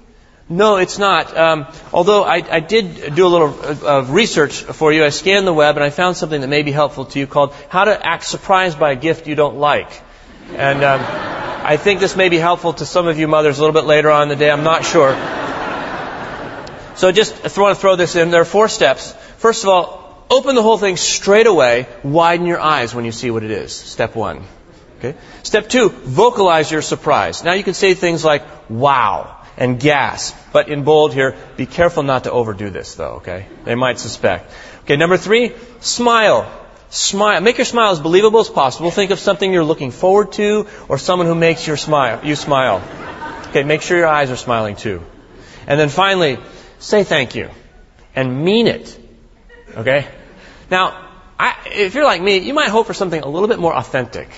No, 0.49 0.77
it's 0.77 0.97
not. 0.97 1.35
Um, 1.35 1.67
although 1.91 2.23
I, 2.23 2.35
I, 2.35 2.59
did 2.61 3.15
do 3.15 3.27
a 3.27 3.27
little 3.27 3.85
uh, 3.85 4.03
research 4.03 4.61
for 4.61 4.93
you, 4.93 5.03
I 5.03 5.09
scanned 5.09 5.45
the 5.45 5.53
web 5.53 5.75
and 5.75 5.83
I 5.83 5.89
found 5.89 6.15
something 6.15 6.39
that 6.39 6.47
may 6.47 6.63
be 6.63 6.71
helpful 6.71 7.03
to 7.05 7.19
you 7.19 7.27
called 7.27 7.53
"How 7.67 7.83
to 7.83 8.05
Act 8.05 8.23
Surprised 8.23 8.79
by 8.79 8.91
a 8.91 8.95
Gift 8.95 9.27
You 9.27 9.35
Don't 9.35 9.57
Like." 9.57 9.89
And 10.55 10.85
um, 10.85 11.01
I 11.03 11.75
think 11.75 11.99
this 11.99 12.15
may 12.15 12.29
be 12.29 12.37
helpful 12.37 12.71
to 12.73 12.85
some 12.85 13.09
of 13.09 13.19
you 13.19 13.27
mothers 13.27 13.59
a 13.59 13.61
little 13.61 13.73
bit 13.73 13.85
later 13.85 14.09
on 14.09 14.23
in 14.23 14.29
the 14.29 14.37
day. 14.37 14.49
I'm 14.49 14.63
not 14.63 14.85
sure. 14.85 15.11
So 16.95 17.11
just 17.11 17.57
want 17.57 17.75
to 17.75 17.81
throw 17.81 17.97
this 17.97 18.15
in. 18.15 18.31
There 18.31 18.41
are 18.41 18.45
four 18.45 18.69
steps. 18.69 19.11
First 19.39 19.63
of 19.63 19.69
all, 19.69 20.25
open 20.29 20.55
the 20.55 20.63
whole 20.63 20.77
thing 20.77 20.95
straight 20.95 21.45
away. 21.45 21.87
Widen 22.03 22.45
your 22.45 22.61
eyes 22.61 22.95
when 22.95 23.03
you 23.03 23.11
see 23.11 23.31
what 23.31 23.43
it 23.43 23.51
is. 23.51 23.73
Step 23.73 24.15
one. 24.15 24.45
Okay. 24.99 25.15
Step 25.43 25.67
two, 25.67 25.89
vocalize 25.89 26.71
your 26.71 26.81
surprise. 26.81 27.43
Now 27.43 27.53
you 27.53 27.63
can 27.63 27.75
say 27.75 27.93
things 27.93 28.23
like, 28.23 28.43
wow 28.69 29.36
and 29.57 29.79
gasp. 29.79 30.35
But 30.53 30.69
in 30.69 30.83
bold 30.83 31.13
here, 31.13 31.35
be 31.57 31.65
careful 31.65 32.03
not 32.03 32.23
to 32.25 32.31
overdo 32.31 32.69
this 32.69 32.95
though, 32.95 33.15
okay? 33.21 33.47
They 33.65 33.75
might 33.75 33.99
suspect. 33.99 34.51
Okay, 34.83 34.95
number 34.95 35.17
three, 35.17 35.53
smile. 35.79 36.49
Smile. 36.89 37.41
Make 37.41 37.57
your 37.57 37.65
smile 37.65 37.91
as 37.91 37.99
believable 37.99 38.39
as 38.39 38.49
possible. 38.49 38.91
Think 38.91 39.11
of 39.11 39.19
something 39.19 39.51
you're 39.51 39.65
looking 39.65 39.91
forward 39.91 40.31
to 40.33 40.67
or 40.87 40.97
someone 40.97 41.27
who 41.27 41.35
makes 41.35 41.67
your 41.67 41.77
smile, 41.77 42.21
you 42.23 42.35
smile. 42.35 42.81
Okay, 43.49 43.63
make 43.63 43.81
sure 43.81 43.97
your 43.97 44.07
eyes 44.07 44.31
are 44.31 44.37
smiling 44.37 44.75
too. 44.75 45.03
And 45.67 45.79
then 45.79 45.89
finally, 45.89 46.37
say 46.79 47.03
thank 47.03 47.35
you. 47.35 47.49
And 48.15 48.43
mean 48.43 48.67
it. 48.67 48.97
Okay? 49.75 50.07
Now, 50.71 51.09
I, 51.37 51.55
if 51.65 51.93
you're 51.93 52.05
like 52.05 52.21
me, 52.21 52.37
you 52.37 52.53
might 52.53 52.69
hope 52.69 52.87
for 52.87 52.93
something 52.93 53.21
a 53.21 53.27
little 53.27 53.47
bit 53.47 53.59
more 53.59 53.75
authentic 53.75 54.29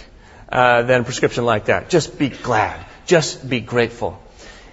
uh, 0.51 0.83
than 0.83 1.01
a 1.01 1.03
prescription 1.03 1.45
like 1.45 1.65
that. 1.65 1.89
Just 1.89 2.17
be 2.17 2.29
glad. 2.29 2.83
Just 3.05 3.47
be 3.47 3.61
grateful. 3.61 4.21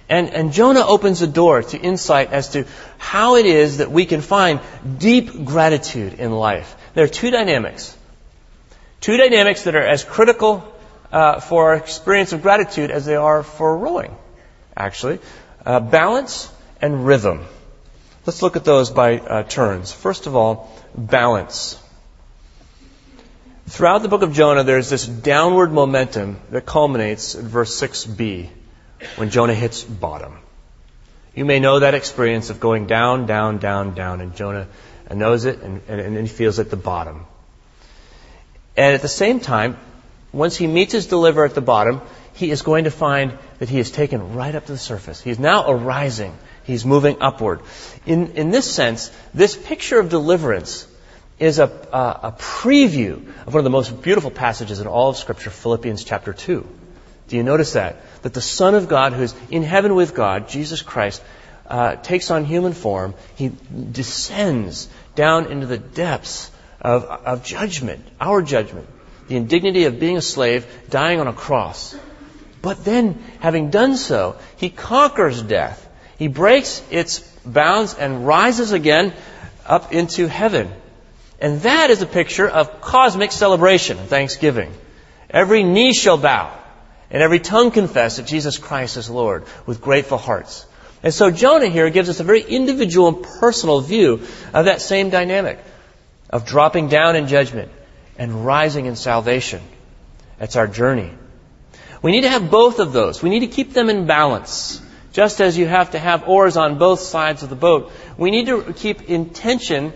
And, 0.09 0.29
and 0.29 0.53
Jonah 0.53 0.85
opens 0.85 1.19
the 1.19 1.27
door 1.27 1.63
to 1.63 1.77
insight 1.77 2.31
as 2.31 2.49
to 2.49 2.65
how 2.97 3.35
it 3.35 3.45
is 3.45 3.77
that 3.77 3.91
we 3.91 4.05
can 4.05 4.21
find 4.21 4.61
deep 4.97 5.43
gratitude 5.43 6.13
in 6.13 6.31
life. 6.31 6.75
There 6.93 7.03
are 7.03 7.09
two 7.09 7.29
dynamics. 7.29 7.95
Two 9.01 9.17
dynamics 9.17 9.63
that 9.63 9.75
are 9.75 9.85
as 9.85 10.03
critical 10.03 10.73
uh, 11.11 11.39
for 11.39 11.69
our 11.69 11.75
experience 11.75 12.31
of 12.31 12.41
gratitude 12.41 12.89
as 12.89 13.05
they 13.05 13.15
are 13.15 13.43
for 13.43 13.77
rowing, 13.77 14.15
actually. 14.75 15.19
Uh, 15.65 15.81
balance 15.81 16.49
and 16.81 17.05
rhythm. 17.05 17.45
Let's 18.25 18.41
look 18.41 18.55
at 18.55 18.63
those 18.63 18.89
by 18.89 19.19
uh, 19.19 19.43
turns. 19.43 19.91
First 19.91 20.25
of 20.25 20.35
all, 20.35 20.71
balance. 20.95 21.81
Throughout 23.67 24.01
the 24.01 24.09
book 24.09 24.21
of 24.21 24.33
Jonah, 24.33 24.63
there's 24.63 24.89
this 24.89 25.05
downward 25.05 25.73
momentum 25.73 26.39
that 26.51 26.65
culminates 26.65 27.35
in 27.35 27.47
verse 27.47 27.79
6b 27.79 28.49
when 29.15 29.29
Jonah 29.29 29.53
hits 29.53 29.83
bottom. 29.83 30.37
You 31.35 31.45
may 31.45 31.59
know 31.59 31.79
that 31.79 31.93
experience 31.93 32.49
of 32.49 32.59
going 32.59 32.87
down, 32.87 33.27
down, 33.27 33.59
down, 33.59 33.93
down, 33.93 34.21
and 34.21 34.35
Jonah 34.35 34.67
knows 35.13 35.45
it 35.45 35.59
and, 35.59 35.81
and, 35.87 36.01
and 36.01 36.17
he 36.17 36.27
feels 36.27 36.59
at 36.59 36.69
the 36.69 36.77
bottom. 36.77 37.25
And 38.75 38.93
at 38.93 39.01
the 39.01 39.07
same 39.07 39.39
time, 39.39 39.77
once 40.31 40.55
he 40.55 40.67
meets 40.67 40.93
his 40.93 41.07
deliverer 41.07 41.45
at 41.45 41.55
the 41.55 41.61
bottom, 41.61 42.01
he 42.33 42.51
is 42.51 42.61
going 42.61 42.83
to 42.83 42.91
find 42.91 43.37
that 43.59 43.69
he 43.69 43.79
is 43.79 43.89
taken 43.89 44.35
right 44.35 44.53
up 44.53 44.65
to 44.65 44.71
the 44.71 44.77
surface. 44.77 45.21
He's 45.21 45.39
now 45.39 45.69
arising. 45.69 46.37
He's 46.63 46.85
moving 46.85 47.17
upward. 47.21 47.61
In, 48.05 48.33
in 48.33 48.51
this 48.51 48.69
sense, 48.69 49.09
this 49.33 49.55
picture 49.55 49.99
of 49.99 50.09
deliverance 50.09 50.87
is 51.39 51.59
a, 51.59 51.65
a, 51.65 52.27
a 52.27 52.35
preview 52.37 53.27
of 53.45 53.53
one 53.53 53.59
of 53.59 53.63
the 53.63 53.69
most 53.69 54.01
beautiful 54.01 54.31
passages 54.31 54.79
in 54.79 54.87
all 54.87 55.09
of 55.09 55.17
Scripture, 55.17 55.49
Philippians 55.49 56.03
chapter 56.03 56.33
2. 56.33 56.67
Do 57.27 57.35
you 57.35 57.43
notice 57.43 57.73
that? 57.73 57.97
That 58.21 58.33
the 58.33 58.41
Son 58.41 58.75
of 58.75 58.87
God, 58.87 59.13
who 59.13 59.21
is 59.21 59.35
in 59.51 59.63
heaven 59.63 59.95
with 59.95 60.15
God, 60.15 60.47
Jesus 60.47 60.81
Christ, 60.81 61.21
uh, 61.67 61.97
takes 61.97 62.31
on 62.31 62.45
human 62.45 62.73
form. 62.73 63.13
He 63.35 63.51
descends 63.91 64.87
down 65.15 65.51
into 65.51 65.65
the 65.65 65.77
depths 65.77 66.49
of, 66.79 67.03
of 67.03 67.43
judgment, 67.43 68.05
our 68.21 68.41
judgment, 68.41 68.87
the 69.27 69.35
indignity 69.35 69.85
of 69.85 69.99
being 69.99 70.17
a 70.17 70.21
slave, 70.21 70.65
dying 70.89 71.19
on 71.19 71.27
a 71.27 71.33
cross. 71.33 71.95
But 72.61 72.85
then, 72.85 73.21
having 73.39 73.69
done 73.69 73.97
so, 73.97 74.37
he 74.55 74.69
conquers 74.69 75.41
death. 75.41 75.83
He 76.17 76.27
breaks 76.27 76.81
its 76.89 77.19
bounds 77.45 77.93
and 77.93 78.25
rises 78.25 78.71
again 78.71 79.13
up 79.65 79.93
into 79.93 80.27
heaven. 80.27 80.71
And 81.39 81.61
that 81.61 81.89
is 81.91 82.01
a 82.01 82.07
picture 82.07 82.47
of 82.47 82.81
cosmic 82.81 83.31
celebration, 83.31 83.97
thanksgiving. 83.97 84.73
Every 85.29 85.63
knee 85.63 85.93
shall 85.93 86.17
bow 86.17 86.51
and 87.09 87.23
every 87.23 87.39
tongue 87.39 87.71
confess 87.71 88.17
that 88.17 88.27
Jesus 88.27 88.57
Christ 88.57 88.97
is 88.97 89.09
Lord 89.09 89.45
with 89.65 89.81
grateful 89.81 90.17
hearts. 90.17 90.65
And 91.03 91.13
so 91.13 91.31
Jonah 91.31 91.67
here 91.67 91.89
gives 91.89 92.09
us 92.09 92.19
a 92.19 92.23
very 92.23 92.41
individual 92.41 93.07
and 93.07 93.23
personal 93.23 93.81
view 93.81 94.21
of 94.53 94.65
that 94.65 94.81
same 94.81 95.09
dynamic 95.09 95.59
of 96.29 96.45
dropping 96.45 96.89
down 96.89 97.15
in 97.15 97.27
judgment 97.27 97.71
and 98.17 98.45
rising 98.45 98.87
in 98.87 98.95
salvation. 98.95 99.61
That's 100.39 100.55
our 100.55 100.67
journey. 100.67 101.11
We 102.01 102.11
need 102.11 102.21
to 102.21 102.29
have 102.29 102.51
both 102.51 102.79
of 102.79 102.93
those. 102.93 103.23
We 103.23 103.29
need 103.29 103.39
to 103.41 103.47
keep 103.47 103.73
them 103.73 103.89
in 103.89 104.05
balance. 104.05 104.81
Just 105.13 105.39
as 105.39 105.57
you 105.57 105.65
have 105.65 105.91
to 105.91 105.99
have 105.99 106.27
oars 106.27 106.57
on 106.57 106.77
both 106.77 106.99
sides 106.99 107.41
of 107.41 107.49
the 107.49 107.55
boat, 107.55 107.91
we 108.17 108.29
need 108.29 108.47
to 108.47 108.73
keep 108.73 109.09
in 109.09 109.29
tension 109.29 109.93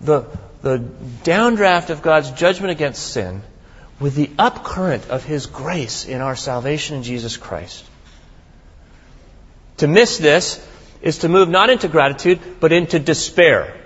the, 0.00 0.26
the 0.62 0.78
downdraft 1.24 1.90
of 1.90 2.02
God's 2.02 2.30
judgment 2.30 2.70
against 2.70 3.02
sin 3.02 3.42
with 4.02 4.16
the 4.16 4.26
upcurrent 4.26 5.08
of 5.08 5.24
His 5.24 5.46
grace 5.46 6.04
in 6.04 6.20
our 6.20 6.34
salvation 6.34 6.96
in 6.96 7.02
Jesus 7.04 7.36
Christ. 7.36 7.84
To 9.76 9.86
miss 9.86 10.18
this 10.18 10.64
is 11.00 11.18
to 11.18 11.28
move 11.28 11.48
not 11.48 11.70
into 11.70 11.86
gratitude, 11.86 12.40
but 12.58 12.72
into 12.72 12.98
despair. 12.98 13.76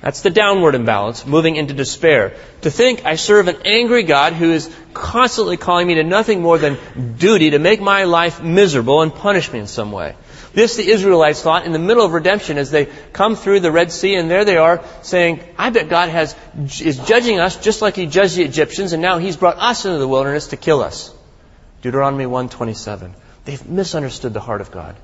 That's 0.00 0.22
the 0.22 0.30
downward 0.30 0.74
imbalance, 0.74 1.26
moving 1.26 1.56
into 1.56 1.74
despair. 1.74 2.34
To 2.62 2.70
think 2.70 3.04
I 3.04 3.16
serve 3.16 3.48
an 3.48 3.58
angry 3.66 4.02
God 4.02 4.32
who 4.32 4.50
is 4.50 4.74
constantly 4.94 5.58
calling 5.58 5.86
me 5.86 5.96
to 5.96 6.04
nothing 6.04 6.40
more 6.40 6.56
than 6.56 6.78
duty 7.18 7.50
to 7.50 7.58
make 7.58 7.82
my 7.82 8.04
life 8.04 8.42
miserable 8.42 9.02
and 9.02 9.14
punish 9.14 9.52
me 9.52 9.58
in 9.58 9.66
some 9.66 9.92
way. 9.92 10.16
This 10.52 10.76
the 10.76 10.88
Israelites 10.88 11.42
thought 11.42 11.64
in 11.64 11.72
the 11.72 11.78
middle 11.78 12.04
of 12.04 12.12
redemption 12.12 12.58
as 12.58 12.70
they 12.70 12.86
come 13.12 13.36
through 13.36 13.60
the 13.60 13.70
Red 13.70 13.92
Sea 13.92 14.16
and 14.16 14.30
there 14.30 14.44
they 14.44 14.56
are 14.56 14.84
saying, 15.02 15.44
I 15.56 15.70
bet 15.70 15.88
God 15.88 16.08
has, 16.08 16.34
is 16.80 16.98
judging 16.98 17.38
us 17.38 17.56
just 17.56 17.82
like 17.82 17.94
He 17.94 18.06
judged 18.06 18.36
the 18.36 18.42
Egyptians 18.42 18.92
and 18.92 19.00
now 19.00 19.18
He's 19.18 19.36
brought 19.36 19.58
us 19.58 19.84
into 19.84 19.98
the 19.98 20.08
wilderness 20.08 20.48
to 20.48 20.56
kill 20.56 20.82
us. 20.82 21.14
Deuteronomy 21.82 22.26
127. 22.26 23.14
They've 23.44 23.66
misunderstood 23.66 24.34
the 24.34 24.40
heart 24.40 24.60
of 24.60 24.70
God. 24.70 24.96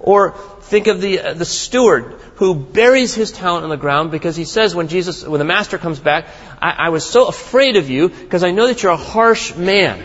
Or 0.00 0.30
think 0.62 0.86
of 0.86 1.00
the, 1.00 1.20
uh, 1.20 1.34
the 1.34 1.44
steward 1.44 2.20
who 2.36 2.54
buries 2.54 3.14
his 3.14 3.32
talent 3.32 3.64
in 3.64 3.70
the 3.70 3.76
ground 3.76 4.12
because 4.12 4.36
he 4.36 4.44
says 4.44 4.72
when 4.72 4.86
Jesus, 4.86 5.24
when 5.24 5.40
the 5.40 5.44
master 5.44 5.76
comes 5.76 5.98
back, 5.98 6.28
I, 6.62 6.70
I 6.70 6.88
was 6.90 7.04
so 7.04 7.26
afraid 7.26 7.76
of 7.76 7.90
you 7.90 8.08
because 8.08 8.44
I 8.44 8.52
know 8.52 8.68
that 8.68 8.82
you're 8.82 8.92
a 8.92 8.96
harsh 8.96 9.56
man. 9.56 10.04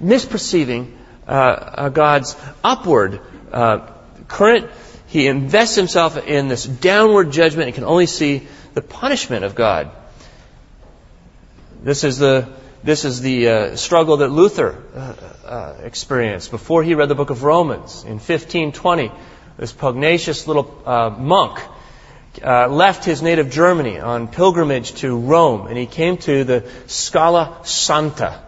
Misperceiving 0.00 0.95
uh, 1.26 1.88
God's 1.88 2.36
upward 2.62 3.20
uh, 3.52 3.90
current. 4.28 4.70
He 5.08 5.26
invests 5.26 5.76
himself 5.76 6.16
in 6.16 6.48
this 6.48 6.64
downward 6.64 7.30
judgment 7.32 7.68
and 7.68 7.74
can 7.74 7.84
only 7.84 8.06
see 8.06 8.46
the 8.74 8.82
punishment 8.82 9.44
of 9.44 9.54
God. 9.54 9.90
This 11.82 12.04
is 12.04 12.18
the 12.18 12.48
this 12.86 13.04
is 13.04 13.20
the 13.20 13.48
uh, 13.48 13.76
struggle 13.76 14.18
that 14.18 14.28
Luther 14.28 14.80
uh, 14.94 14.98
uh, 15.44 15.76
experienced 15.82 16.52
before 16.52 16.84
he 16.84 16.94
read 16.94 17.08
the 17.08 17.16
book 17.16 17.30
of 17.30 17.42
Romans 17.42 18.04
in 18.04 18.20
1520. 18.20 19.10
This 19.58 19.72
pugnacious 19.72 20.46
little 20.46 20.82
monk 21.18 21.60
left 22.40 23.04
his 23.04 23.22
native 23.22 23.50
Germany 23.50 23.98
on 23.98 24.28
pilgrimage 24.28 24.94
to 25.00 25.18
Rome, 25.18 25.66
and 25.66 25.76
he 25.76 25.86
came 25.86 26.18
to 26.18 26.44
the 26.44 26.70
Scala 26.86 27.58
Santa, 27.64 28.40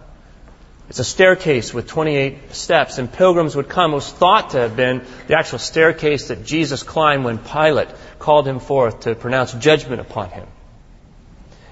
it's 0.88 0.98
a 0.98 1.04
staircase 1.04 1.74
with 1.74 1.86
28 1.86 2.54
steps, 2.54 2.96
and 2.96 3.12
pilgrims 3.12 3.54
would 3.54 3.68
come. 3.68 3.92
It 3.92 3.96
was 3.96 4.10
thought 4.10 4.50
to 4.50 4.60
have 4.60 4.74
been 4.74 5.04
the 5.26 5.36
actual 5.36 5.58
staircase 5.58 6.28
that 6.28 6.46
Jesus 6.46 6.82
climbed 6.82 7.24
when 7.24 7.36
Pilate 7.38 7.88
called 8.18 8.48
him 8.48 8.58
forth 8.58 9.00
to 9.00 9.14
pronounce 9.14 9.52
judgment 9.52 10.00
upon 10.00 10.30
him. 10.30 10.46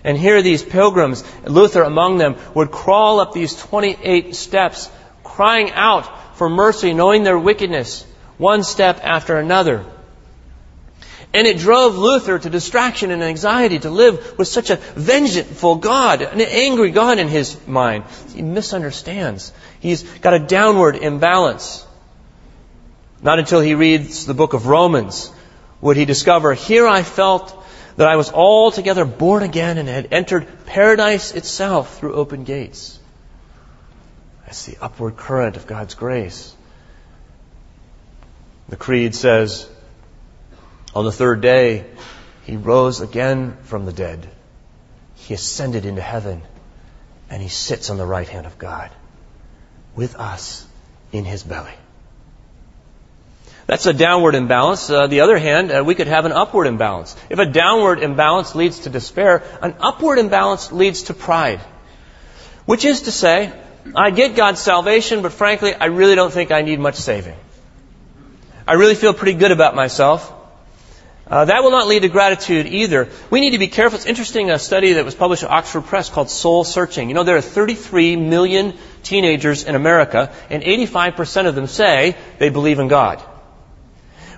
And 0.05 0.19
here 0.19 0.43
these 0.43 0.63
pilgrims, 0.63 1.25
Luther 1.45 1.83
among 1.83 2.19
them, 2.19 2.37
would 2.55 2.71
crawl 2.71 3.19
up 3.21 3.33
these 3.33 3.57
28 3.57 4.37
steps, 4.37 4.91
crying 5.25 5.71
out 5.73 6.37
for 6.37 6.51
mercy, 6.51 6.93
knowing 6.93 7.25
their 7.25 7.39
wickedness, 7.39 8.07
one 8.37 8.63
step 8.63 9.01
after 9.03 9.39
another. 9.39 9.85
And 11.33 11.47
it 11.47 11.59
drove 11.59 11.97
Luther 11.97 12.39
to 12.39 12.51
distraction 12.51 13.11
and 13.11 13.23
anxiety 13.23 13.79
to 13.81 13.91
live 13.91 14.39
with 14.39 14.49
such 14.49 14.71
a 14.71 14.77
vengeful 14.77 15.77
God, 15.77 16.23
an 16.23 16.41
angry 16.41 16.91
God 16.91 17.19
in 17.19 17.29
his 17.29 17.59
mind. 17.67 18.05
He 18.35 18.43
misunderstands. 18.43 19.53
He's 19.81 20.03
got 20.03 20.35
a 20.35 20.39
downward 20.39 20.97
imbalance. 20.97 21.87
Not 23.23 23.39
until 23.39 23.61
he 23.61 23.75
reads 23.75 24.27
the 24.27 24.35
book 24.35 24.55
of 24.55 24.67
Romans 24.67 25.31
would 25.81 25.97
he 25.97 26.05
discover, 26.05 26.55
here 26.55 26.87
I 26.87 27.03
felt 27.03 27.65
that 27.97 28.09
I 28.09 28.17
was 28.17 28.31
altogether 28.31 29.05
born 29.05 29.43
again 29.43 29.79
and 29.79 29.89
had 29.89 30.09
entered 30.13 30.47
paradise 30.67 31.33
itself 31.33 31.99
through 31.99 32.15
open 32.15 32.45
gates. 32.45 32.99
That's 34.45 34.65
the 34.67 34.77
upward 34.81 35.17
current 35.17 35.57
of 35.57 35.67
God's 35.67 35.95
grace. 35.95 36.55
The 38.69 38.77
Creed 38.77 39.15
says, 39.15 39.69
on 40.97 41.05
the 41.05 41.13
third 41.13 41.43
day, 41.43 41.85
he 42.45 42.57
rose 42.57 43.03
again 43.03 43.55
from 43.65 43.85
the 43.85 43.93
dead. 43.93 44.27
He 45.15 45.35
ascended 45.35 45.85
into 45.85 46.01
heaven 46.01 46.41
and 47.29 47.43
he 47.43 47.51
sits 47.51 47.91
on 47.91 47.99
the 47.99 48.07
right 48.07 48.27
hand 48.27 48.47
of 48.47 48.57
God 48.57 48.91
with 49.95 50.17
us 50.17 50.67
in 51.13 51.27
his 51.27 51.43
belly. 51.43 51.75
That's 53.67 53.85
a 53.85 53.93
downward 53.93 54.37
imbalance. 54.37 54.89
Uh, 54.89 55.07
the 55.07 55.21
other 55.21 55.37
hand, 55.37 55.71
uh, 55.71 55.85
we 55.85 55.95
could 55.95 56.07
have 56.07 56.25
an 56.25 56.33
upward 56.33 56.67
imbalance. 56.67 57.15
If 57.29 57.39
a 57.39 57.45
downward 57.45 57.99
imbalance 57.99 58.55
leads 58.55 58.79
to 58.81 58.89
despair, 58.89 59.43
an 59.61 59.75
upward 59.81 60.19
imbalance 60.19 60.73
leads 60.73 61.03
to 61.05 61.15
pride. 61.15 61.61
Which 62.65 62.87
is 62.87 63.03
to 63.03 63.11
say, 63.13 63.53
I 63.95 64.13
get 64.13 64.35
God's 64.35 64.61
salvation, 64.61 65.21
but 65.21 65.35
frankly, 65.35 65.75
I 65.75 65.87
really 65.87 66.15
don't 66.15 66.33
think 66.33 66.53
I 66.53 66.63
need 66.63 66.81
much 66.81 66.95
saving. 66.95 67.37
I 68.67 68.75
really 68.75 68.95
feel 68.95 69.13
pretty 69.13 69.39
good 69.39 69.53
about 69.53 69.75
myself. 69.75 70.33
Uh, 71.29 71.45
that 71.45 71.65
will 71.65 71.73
not 71.73 71.89
lead 71.89 72.03
to 72.03 72.09
gratitude 72.09 72.67
either. 72.67 73.09
We 73.31 73.41
need 73.41 73.51
to 73.51 73.59
be 73.59 73.67
careful. 73.67 73.97
It's 73.97 74.07
interesting 74.07 74.51
a 74.51 74.61
study 74.61 74.93
that 74.93 75.05
was 75.05 75.17
published 75.17 75.43
at 75.43 75.51
Oxford 75.51 75.83
Press 75.83 76.09
called 76.09 76.31
Soul 76.31 76.63
Searching. 76.63 77.09
You 77.09 77.17
know, 77.17 77.25
there 77.25 77.37
are 77.37 77.41
33 77.41 78.15
million 78.15 78.75
teenagers 79.03 79.65
in 79.65 79.75
America, 79.75 80.33
and 80.51 80.63
85% 80.63 81.47
of 81.47 81.57
them 81.57 81.67
say 81.67 82.17
they 82.39 82.49
believe 82.49 82.79
in 82.79 82.87
God. 82.87 83.21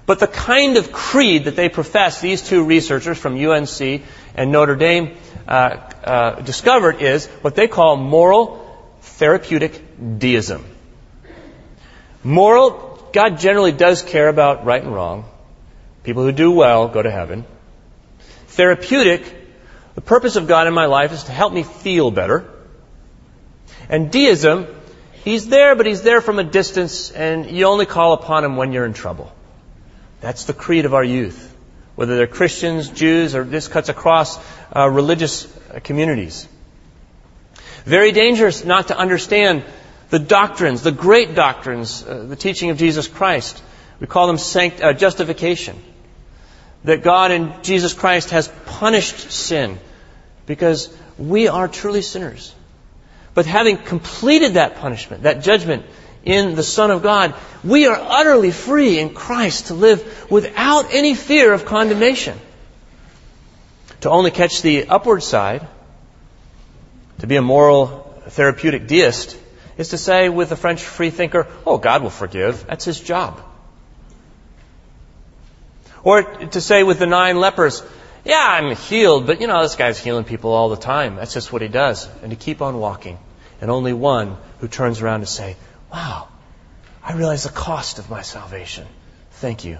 But 0.07 0.18
the 0.18 0.26
kind 0.26 0.78
of 0.78 0.90
creed 0.90 1.45
that 1.45 1.57
they 1.57 1.68
profess, 1.68 2.23
these 2.23 2.40
two 2.40 2.64
researchers 2.64 3.18
from 3.18 3.37
UNC 3.37 4.02
and 4.35 4.50
Notre 4.50 4.76
Dame 4.76 5.18
uh, 5.47 5.90
uh, 6.02 6.40
discovered 6.40 7.02
is 7.02 7.26
what 7.42 7.54
they 7.54 7.68
call 7.68 7.97
moral 7.97 8.64
therapeutic 9.02 10.18
deism. 10.18 10.64
Moral, 12.25 13.11
God 13.12 13.38
generally 13.38 13.73
does 13.73 14.02
care 14.02 14.28
about 14.28 14.64
right 14.64 14.83
and 14.83 14.95
wrong. 14.95 15.26
People 16.09 16.23
who 16.23 16.33
do 16.33 16.50
well 16.50 16.88
go 16.88 17.03
to 17.03 17.11
heaven. 17.11 17.45
Therapeutic, 18.47 19.31
the 19.95 20.00
purpose 20.00 20.37
of 20.37 20.49
God 20.49 20.67
in 20.67 20.73
my 20.73 20.87
life 20.87 21.12
is 21.12 21.25
to 21.25 21.33
help 21.33 21.53
me 21.53 21.65
feel 21.65 22.11
better. 22.11 22.50
And 23.91 24.11
deism, 24.11 24.69
He's 25.23 25.49
there, 25.49 25.77
but 25.77 25.85
He's 25.85 26.00
there 26.00 26.23
from 26.23 26.38
a 26.38 26.45
distance, 26.45 27.11
and 27.11 27.50
you 27.50 27.67
only 27.67 27.85
call 27.85 28.15
upon 28.15 28.43
Him 28.43 28.57
when 28.57 28.73
you're 28.73 28.87
in 28.87 28.95
trouble. 28.95 29.31
That's 30.23 30.45
the 30.45 30.55
creed 30.55 30.87
of 30.87 30.95
our 30.95 31.05
youth. 31.05 31.55
Whether 31.95 32.17
they're 32.17 32.27
Christians, 32.27 32.88
Jews, 32.88 33.35
or 33.35 33.45
this 33.45 33.69
cuts 33.69 33.91
across 33.91 34.38
uh, 34.75 34.88
religious 34.88 35.47
communities. 35.85 36.49
Very 37.85 38.12
dangerous 38.12 38.65
not 38.65 38.88
to 38.88 38.97
understand 38.97 39.62
the 40.09 40.19
doctrines, 40.19 40.81
the 40.81 40.91
great 40.91 41.35
doctrines, 41.35 42.03
uh, 42.03 42.25
the 42.27 42.35
teaching 42.35 42.71
of 42.71 42.79
Jesus 42.79 43.07
Christ. 43.07 43.62
We 44.00 44.07
call 44.07 44.27
them 44.27 44.38
sanct- 44.38 44.81
uh, 44.81 44.95
justification. 44.95 45.79
That 46.88 47.02
God 47.02 47.33
in 47.33 47.52
Jesus 47.62 47.92
Christ 47.92 48.30
has 48.30 48.49
punished 48.64 49.30
sin 49.30 49.78
because 50.47 50.88
we 51.18 51.47
are 51.47 51.68
truly 51.68 52.00
sinners. 52.00 52.54
But 53.35 53.45
having 53.45 53.76
completed 53.76 54.54
that 54.54 54.76
punishment, 54.76 55.25
that 55.25 55.42
judgment, 55.42 55.85
in 56.25 56.54
the 56.54 56.62
Son 56.62 56.90
of 56.90 57.02
God, 57.02 57.35
we 57.62 57.87
are 57.87 57.95
utterly 57.95 58.52
free 58.52 58.99
in 58.99 59.12
Christ 59.12 59.66
to 59.66 59.75
live 59.75 60.30
without 60.30 60.95
any 60.95 61.14
fear 61.14 61.52
of 61.52 61.66
condemnation. 61.66 62.38
To 64.00 64.11
only 64.11 64.30
catch 64.30 64.62
the 64.62 64.88
upward 64.88 65.23
side, 65.23 65.66
to 67.18 67.26
be 67.26 67.37
a 67.37 67.42
moral 67.42 67.87
therapeutic 68.28 68.87
deist, 68.87 69.38
is 69.76 69.90
to 69.90 69.99
say 69.99 70.30
with 70.30 70.49
the 70.49 70.57
French 70.57 70.83
freethinker, 70.83 71.49
oh, 71.66 71.76
God 71.76 72.02
will 72.02 72.16
forgive. 72.25 72.66
That's 72.66 72.87
his 72.87 72.99
job. 72.99 73.42
Or 76.05 76.23
to 76.23 76.61
say 76.61 76.83
with 76.83 76.99
the 76.99 77.07
nine 77.07 77.38
lepers, 77.40 77.83
yeah, 78.25 78.45
I'm 78.47 78.76
healed, 78.76 79.26
but 79.26 79.40
you 79.40 79.47
know, 79.47 79.62
this 79.62 79.76
guy's 79.76 79.99
healing 79.99 80.25
people 80.25 80.52
all 80.52 80.69
the 80.69 80.76
time. 80.76 81.17
That's 81.17 81.33
just 81.33 81.52
what 81.52 81.62
he 81.62 81.69
does. 81.69 82.09
And 82.23 82.31
to 82.31 82.37
keep 82.37 82.62
on 82.62 82.78
walking. 82.78 83.19
And 83.61 83.71
only 83.71 83.93
one 83.93 84.37
who 84.59 84.69
turns 84.69 85.00
around 85.00 85.21
to 85.21 85.26
say, 85.26 85.57
Wow, 85.93 86.28
I 87.02 87.14
realize 87.14 87.45
the 87.45 87.50
cost 87.50 87.99
of 87.99 88.11
my 88.11 88.23
salvation. 88.23 88.87
Thank 89.33 89.64
you. 89.64 89.78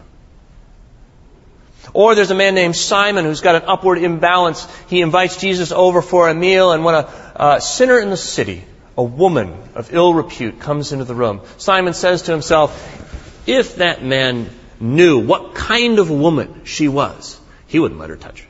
Or 1.93 2.15
there's 2.15 2.31
a 2.31 2.35
man 2.35 2.55
named 2.55 2.77
Simon 2.77 3.25
who's 3.25 3.41
got 3.41 3.55
an 3.55 3.63
upward 3.67 3.99
imbalance. 3.99 4.67
He 4.89 5.01
invites 5.01 5.37
Jesus 5.37 5.73
over 5.73 6.03
for 6.03 6.29
a 6.29 6.35
meal, 6.35 6.73
and 6.73 6.85
when 6.85 6.95
a, 6.95 7.33
a 7.37 7.61
sinner 7.61 7.99
in 7.99 8.11
the 8.11 8.17
city, 8.17 8.65
a 8.97 9.03
woman 9.03 9.57
of 9.75 9.95
ill 9.95 10.13
repute, 10.13 10.61
comes 10.61 10.93
into 10.93 11.05
the 11.05 11.15
room, 11.15 11.41
Simon 11.57 11.95
says 11.95 12.23
to 12.23 12.33
himself, 12.33 13.47
If 13.47 13.77
that 13.77 14.03
man 14.03 14.51
knew 14.81 15.19
what 15.19 15.55
kind 15.55 15.99
of 15.99 16.11
woman 16.11 16.63
she 16.65 16.89
was, 16.89 17.39
he 17.67 17.79
wouldn't 17.79 18.01
let 18.01 18.11
her 18.11 18.17
touch 18.17 18.43
her. 18.43 18.49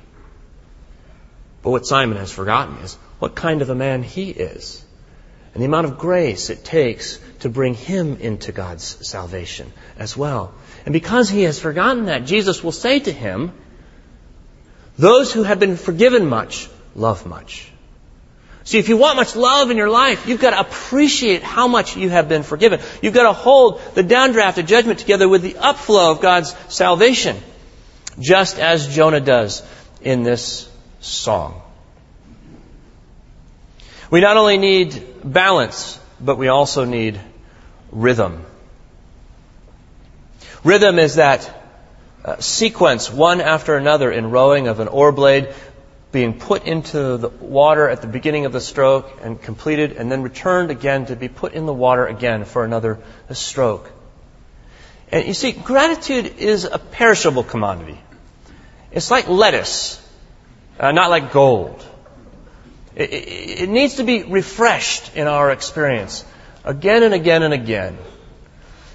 But 1.63 1.71
what 1.71 1.87
Simon 1.87 2.19
has 2.19 2.31
forgotten 2.31 2.77
is 2.79 2.95
what 3.19 3.35
kind 3.35 3.63
of 3.63 3.71
a 3.71 3.75
man 3.75 4.03
he 4.03 4.31
is 4.31 4.85
and 5.59 5.63
the 5.63 5.67
amount 5.67 5.87
of 5.87 5.99
grace 5.99 6.51
it 6.51 6.65
takes 6.65 7.19
to 7.41 7.49
bring 7.49 7.75
him 7.75 8.17
into 8.21 8.53
God's 8.53 8.85
salvation 9.07 9.73
as 9.99 10.17
well. 10.17 10.55
And 10.85 10.93
because 10.93 11.29
he 11.29 11.43
has 11.43 11.59
forgotten 11.59 12.05
that, 12.05 12.27
Jesus 12.27 12.63
will 12.63 12.73
say 12.73 13.01
to 13.01 13.13
him, 13.13 13.53
Those 14.99 15.33
who 15.33 15.43
have 15.43 15.59
been 15.59 15.77
forgiven 15.77 16.29
much 16.29 16.69
love 16.95 17.27
much. 17.27 17.73
See, 18.69 18.79
if 18.79 18.91
you 18.91 18.99
want 18.99 19.17
much 19.17 19.35
love 19.35 19.71
in 19.71 19.79
your 19.79 19.89
life, 19.89 20.29
you've 20.29 20.43
got 20.43 20.51
to 20.51 20.61
appreciate 20.61 21.43
how 21.43 21.69
much 21.69 21.97
you 21.97 22.11
have 22.11 22.29
been 22.29 22.43
forgiven. 22.43 22.81
You've 23.01 23.15
got 23.15 23.23
to 23.23 23.33
hold 23.33 23.81
the 23.95 24.05
downdraft 24.05 24.59
of 24.59 24.67
judgment 24.67 24.99
together 24.99 25.27
with 25.27 25.41
the 25.41 25.55
upflow 25.55 26.13
of 26.13 26.21
God's 26.21 26.55
salvation, 26.69 27.39
just 28.21 28.59
as 28.59 28.95
Jonah 28.95 29.21
does 29.21 29.63
in 30.03 30.23
this 30.23 30.71
song. 31.01 31.63
We 34.11 34.21
not 34.21 34.37
only 34.37 34.59
need 34.59 35.03
balance, 35.25 35.99
but 36.21 36.37
we 36.37 36.49
also 36.49 36.85
need 36.85 37.19
rhythm. 37.91 38.45
Rhythm 40.63 40.99
is 40.99 41.15
that 41.15 41.71
uh, 42.23 42.37
sequence, 42.41 43.11
one 43.11 43.41
after 43.41 43.79
another, 43.79 44.13
in 44.13 44.31
rowing 44.31 44.69
of 44.69 44.79
an 44.79 44.89
oar 44.89 45.11
blade 45.11 45.55
being 46.11 46.39
put 46.39 46.65
into 46.65 47.19
the 47.19 47.29
water 47.29 47.89
at 47.89 48.01
the 48.01 48.07
beginning 48.07 48.47
of 48.47 48.53
the 48.53 48.61
stroke 48.61 49.19
and 49.23 49.41
completed, 49.41 49.93
and 49.93 50.11
then 50.11 50.23
returned 50.23 50.71
again 50.71 51.07
to 51.07 51.17
be 51.17 51.29
put 51.29 51.53
in 51.53 51.67
the 51.67 51.75
water 51.75 52.07
again 52.07 52.45
for 52.45 52.65
another 52.65 52.99
stroke. 53.33 53.91
And 55.13 55.27
you 55.27 55.35
see, 55.35 55.53
gratitude 55.53 56.39
is 56.39 56.65
a 56.65 56.79
perishable 56.79 57.43
commodity. 57.43 57.99
It's 58.91 59.11
like 59.11 59.29
lettuce, 59.29 60.03
uh, 60.81 60.93
not 60.93 61.11
like 61.11 61.33
gold. 61.33 61.85
It, 62.95 63.13
it, 63.13 63.61
it 63.63 63.69
needs 63.69 63.97
to 63.97 64.05
be 64.05 64.23
refreshed 64.23 65.15
in 65.15 65.27
our 65.27 65.51
experience 65.51 66.25
again 66.65 67.03
and 67.03 67.15
again 67.15 67.43
and 67.43 67.53
again. 67.53 67.99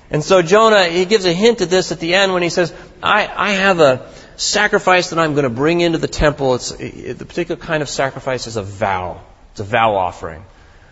And 0.09 0.23
so 0.23 0.41
Jonah, 0.41 0.85
he 0.85 1.05
gives 1.05 1.25
a 1.25 1.33
hint 1.33 1.61
of 1.61 1.69
this 1.69 1.91
at 1.91 1.99
the 1.99 2.13
end 2.13 2.33
when 2.33 2.43
he 2.43 2.49
says, 2.49 2.73
I, 3.01 3.27
I 3.35 3.51
have 3.53 3.79
a 3.79 4.07
sacrifice 4.35 5.09
that 5.09 5.19
I'm 5.19 5.33
going 5.33 5.43
to 5.43 5.49
bring 5.49 5.81
into 5.81 5.97
the 5.97 6.07
temple. 6.07 6.55
It's, 6.55 6.71
it, 6.71 7.17
the 7.17 7.25
particular 7.25 7.59
kind 7.61 7.81
of 7.81 7.89
sacrifice 7.89 8.47
is 8.47 8.57
a 8.57 8.63
vow. 8.63 9.21
It's 9.51 9.59
a 9.59 9.63
vow 9.63 9.95
offering. 9.95 10.43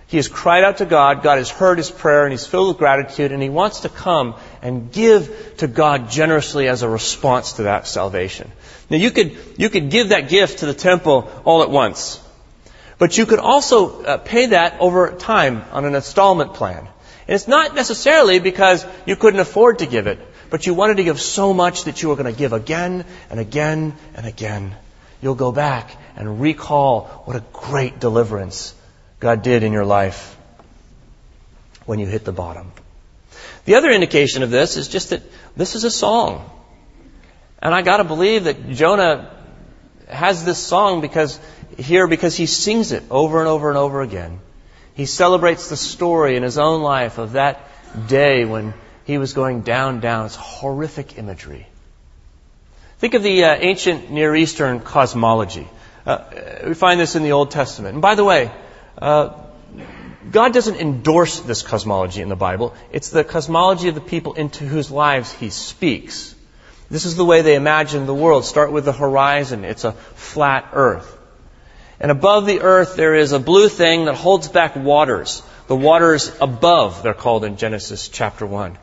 He 0.08 0.18
has 0.18 0.28
cried 0.28 0.66
out 0.66 0.78
to 0.80 0.86
God. 0.86 1.24
God 1.24 1.38
has 1.38 1.50
heard 1.50 1.78
his 1.78 1.90
prayer 1.90 2.24
and 2.26 2.34
he's 2.34 2.46
filled 2.46 2.68
with 2.68 2.78
gratitude 2.78 3.32
and 3.32 3.42
he 3.42 3.50
wants 3.50 3.82
to 3.82 3.90
come 3.90 4.36
and 4.62 4.92
give 4.92 5.56
to 5.58 5.68
God 5.68 6.10
generously 6.10 6.68
as 6.68 6.82
a 6.82 6.90
response 6.90 7.54
to 7.54 7.64
that 7.64 7.88
salvation. 7.88 8.52
Now 8.90 8.98
you 8.98 9.12
could, 9.12 9.38
you 9.58 9.70
could 9.70 9.90
give 9.90 10.10
that 10.10 10.28
gift 10.28 10.60
to 10.60 10.66
the 10.66 10.74
temple 10.74 11.32
all 11.46 11.64
at 11.64 11.70
once. 11.70 12.22
But 12.98 13.18
you 13.18 13.26
could 13.26 13.40
also 13.40 14.04
uh, 14.04 14.18
pay 14.18 14.48
that 14.48 14.82
over 14.82 15.14
time 15.14 15.64
on 15.72 15.86
an 15.86 15.96
installment 15.96 16.56
plan. 16.56 16.90
And 17.28 17.36
it's 17.36 17.48
not 17.48 17.74
necessarily 17.74 18.40
because 18.40 18.86
you 19.06 19.16
couldn't 19.16 19.40
afford 19.40 19.80
to 19.80 19.86
give 19.86 20.08
it, 20.08 20.20
but 20.52 20.68
you 20.68 20.74
wanted 20.74 20.98
to 20.98 21.04
give 21.04 21.20
so 21.20 21.54
much 21.54 21.86
that 21.86 22.04
you 22.04 22.10
were 22.10 22.16
going 22.16 22.32
to 22.32 22.38
give 22.38 22.54
again 22.54 23.06
and 23.30 23.40
again 23.40 23.96
and 24.14 24.28
again. 24.28 24.76
You'll 25.22 25.34
go 25.36 25.52
back 25.52 25.96
and 26.18 26.42
recall 26.42 27.06
what 27.26 27.38
a 27.38 27.44
great 27.54 28.00
deliverance 28.00 28.76
God 29.22 29.44
did 29.44 29.64
in 29.64 29.72
your 29.72 29.86
life 29.86 30.36
when 31.86 32.00
you 32.00 32.06
hit 32.06 32.26
the 32.26 32.34
bottom. 32.34 32.74
The 33.64 33.76
other 33.76 33.92
indication 33.92 34.44
of 34.44 34.52
this 34.52 34.76
is 34.76 34.90
just 34.90 35.12
that 35.12 35.22
this 35.56 35.76
is 35.76 35.86
a 35.86 35.92
song. 35.92 36.50
And 37.62 37.74
I 37.74 37.82
gotta 37.82 38.04
believe 38.04 38.44
that 38.44 38.72
Jonah 38.72 39.34
has 40.10 40.44
this 40.44 40.58
song 40.58 41.00
because 41.00 41.40
here 41.78 42.08
because 42.08 42.36
he 42.36 42.46
sings 42.46 42.92
it 42.92 43.04
over 43.10 43.40
and 43.40 43.48
over 43.48 43.70
and 43.70 43.78
over 43.78 44.02
again. 44.02 44.42
He 44.96 45.06
celebrates 45.06 45.70
the 45.70 45.78
story 45.78 46.36
in 46.36 46.44
his 46.44 46.58
own 46.58 46.82
life 46.82 47.20
of 47.20 47.34
that 47.34 47.70
day 48.08 48.44
when 48.44 48.74
he 49.06 49.18
was 49.18 49.34
going 49.34 49.62
down, 49.62 50.00
down. 50.00 50.26
It's 50.26 50.36
horrific 50.36 51.18
imagery. 51.18 51.68
Think 53.00 53.14
of 53.16 53.24
the 53.24 53.44
uh, 53.46 53.56
ancient 53.60 54.12
Near 54.12 54.36
Eastern 54.36 54.80
cosmology. 54.80 55.68
Uh, 56.06 56.24
we 56.68 56.74
find 56.74 57.00
this 57.00 57.16
in 57.16 57.24
the 57.24 57.32
Old 57.32 57.52
Testament. 57.52 57.94
And 57.94 58.02
by 58.02 58.16
the 58.16 58.24
way, 58.24 58.52
uh, 58.98 59.34
God 60.30 60.54
doesn't 60.54 60.76
endorse 60.76 61.40
this 61.40 61.64
cosmology 61.64 62.22
in 62.22 62.30
the 62.30 62.36
Bible. 62.36 62.76
It's 62.92 63.10
the 63.10 63.24
cosmology 63.24 63.88
of 63.88 63.96
the 63.96 64.02
people 64.02 64.34
into 64.34 64.66
whose 64.66 64.92
lives 64.92 65.32
He 65.32 65.50
speaks. 65.50 66.36
This 66.92 67.06
is 67.06 67.16
the 67.16 67.26
way 67.26 67.42
they 67.42 67.56
imagine 67.56 68.06
the 68.06 68.14
world. 68.14 68.46
Start 68.46 68.72
with 68.72 68.86
the 68.86 68.94
horizon. 68.94 69.64
It's 69.64 69.84
a 69.84 69.94
flat 69.94 70.70
earth. 70.74 71.18
And 72.00 72.12
above 72.12 72.46
the 72.46 72.62
earth 72.62 72.96
there 72.96 73.16
is 73.16 73.32
a 73.32 73.40
blue 73.40 73.70
thing 73.70 74.06
that 74.06 74.16
holds 74.16 74.48
back 74.48 74.76
waters. 74.76 75.42
The 75.68 75.76
waters 75.76 76.32
above, 76.42 77.02
they're 77.02 77.14
called 77.14 77.46
in 77.46 77.58
Genesis 77.58 78.10
chapter 78.10 78.46
1. 78.46 78.78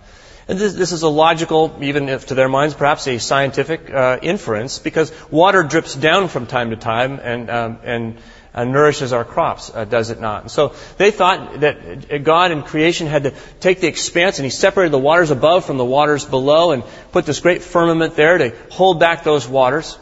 And 0.49 0.59
this, 0.59 0.73
this 0.73 0.93
is 0.93 1.03
a 1.03 1.09
logical, 1.09 1.77
even 1.83 2.09
if 2.09 2.27
to 2.27 2.35
their 2.35 2.49
minds, 2.49 2.75
perhaps 2.75 3.07
a 3.07 3.19
scientific 3.19 3.93
uh, 3.93 4.19
inference, 4.23 4.79
because 4.79 5.13
water 5.31 5.63
drips 5.63 5.95
down 5.95 6.29
from 6.29 6.47
time 6.47 6.71
to 6.71 6.77
time 6.77 7.21
and, 7.23 7.51
um, 7.51 7.79
and 7.85 8.19
uh, 8.55 8.65
nourishes 8.65 9.13
our 9.13 9.27
crops, 9.27 9.71
uh, 9.75 9.85
does 9.85 10.09
it 10.09 10.21
not? 10.21 10.43
And 10.43 10.51
so 10.51 10.75
they 10.97 11.11
thought 11.11 11.61
that 11.61 12.25
God 12.25 12.51
in 12.51 12.63
creation 12.63 13.07
had 13.07 13.25
to 13.25 13.35
take 13.61 13.81
the 13.81 13.89
expanse 13.89 14.39
and 14.39 14.45
He 14.45 14.51
separated 14.51 14.91
the 14.91 14.99
waters 14.99 15.31
above 15.31 15.67
from 15.67 15.77
the 15.77 15.85
waters 15.85 16.25
below 16.25 16.73
and 16.73 16.83
put 17.13 17.27
this 17.27 17.41
great 17.41 17.63
firmament 17.63 18.17
there 18.17 18.39
to 18.39 18.57
hold 18.71 19.01
back 19.01 19.25
those 19.25 19.47
waters. 19.47 19.99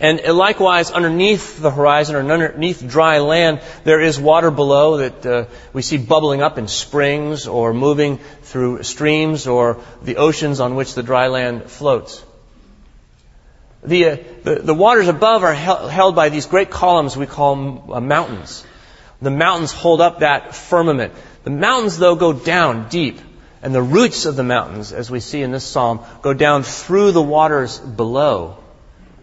And 0.00 0.20
likewise, 0.22 0.92
underneath 0.92 1.60
the 1.60 1.72
horizon 1.72 2.14
or 2.14 2.20
underneath 2.20 2.86
dry 2.86 3.18
land, 3.18 3.60
there 3.82 4.00
is 4.00 4.18
water 4.18 4.52
below 4.52 4.98
that 4.98 5.26
uh, 5.26 5.44
we 5.72 5.82
see 5.82 5.96
bubbling 5.96 6.40
up 6.40 6.56
in 6.56 6.68
springs 6.68 7.48
or 7.48 7.74
moving 7.74 8.18
through 8.42 8.84
streams 8.84 9.48
or 9.48 9.82
the 10.02 10.16
oceans 10.16 10.60
on 10.60 10.76
which 10.76 10.94
the 10.94 11.02
dry 11.02 11.26
land 11.26 11.64
floats. 11.64 12.24
The, 13.82 14.04
uh, 14.04 14.16
the, 14.44 14.54
the, 14.56 14.74
waters 14.74 15.08
above 15.08 15.42
are 15.42 15.54
held, 15.54 15.90
held 15.90 16.14
by 16.14 16.28
these 16.28 16.46
great 16.46 16.70
columns 16.70 17.16
we 17.16 17.26
call 17.26 17.92
uh, 17.92 18.00
mountains. 18.00 18.64
The 19.20 19.30
mountains 19.32 19.72
hold 19.72 20.00
up 20.00 20.20
that 20.20 20.54
firmament. 20.54 21.12
The 21.42 21.50
mountains, 21.50 21.98
though, 21.98 22.14
go 22.14 22.32
down 22.32 22.88
deep. 22.88 23.20
And 23.62 23.74
the 23.74 23.82
roots 23.82 24.26
of 24.26 24.36
the 24.36 24.44
mountains, 24.44 24.92
as 24.92 25.10
we 25.10 25.18
see 25.18 25.42
in 25.42 25.50
this 25.50 25.64
psalm, 25.64 26.04
go 26.22 26.34
down 26.34 26.62
through 26.62 27.10
the 27.10 27.22
waters 27.22 27.78
below 27.78 28.58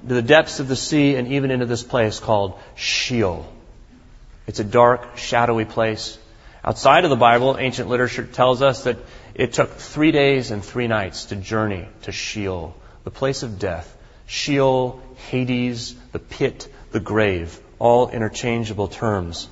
to 0.08 0.14
the 0.14 0.22
depths 0.22 0.60
of 0.60 0.68
the 0.68 0.76
sea 0.76 1.16
and 1.16 1.28
even 1.30 1.52
into 1.52 1.66
this 1.66 1.84
place 1.84 2.20
called 2.20 2.60
Sheol. 2.76 3.52
It's 4.48 4.60
a 4.60 4.64
dark, 4.64 5.18
shadowy 5.18 5.66
place. 5.66 6.18
Outside 6.64 7.04
of 7.04 7.10
the 7.10 7.16
Bible, 7.16 7.58
ancient 7.60 7.90
literature 7.90 8.26
tells 8.26 8.62
us 8.62 8.84
that 8.84 8.98
it 9.34 9.54
took 9.54 9.72
three 9.72 10.12
days 10.12 10.52
and 10.52 10.64
three 10.64 10.88
nights 10.88 11.26
to 11.26 11.36
journey 11.36 11.88
to 12.04 12.12
Sheol, 12.12 12.76
the 13.04 13.12
place 13.12 13.44
of 13.44 13.60
death. 13.60 13.92
Sheol, 14.28 15.02
Hades, 15.30 15.96
the 16.12 16.20
pit, 16.20 16.68
the 16.92 17.00
grave, 17.00 17.60
all 17.80 18.10
interchangeable 18.10 18.88
terms. 18.88 19.48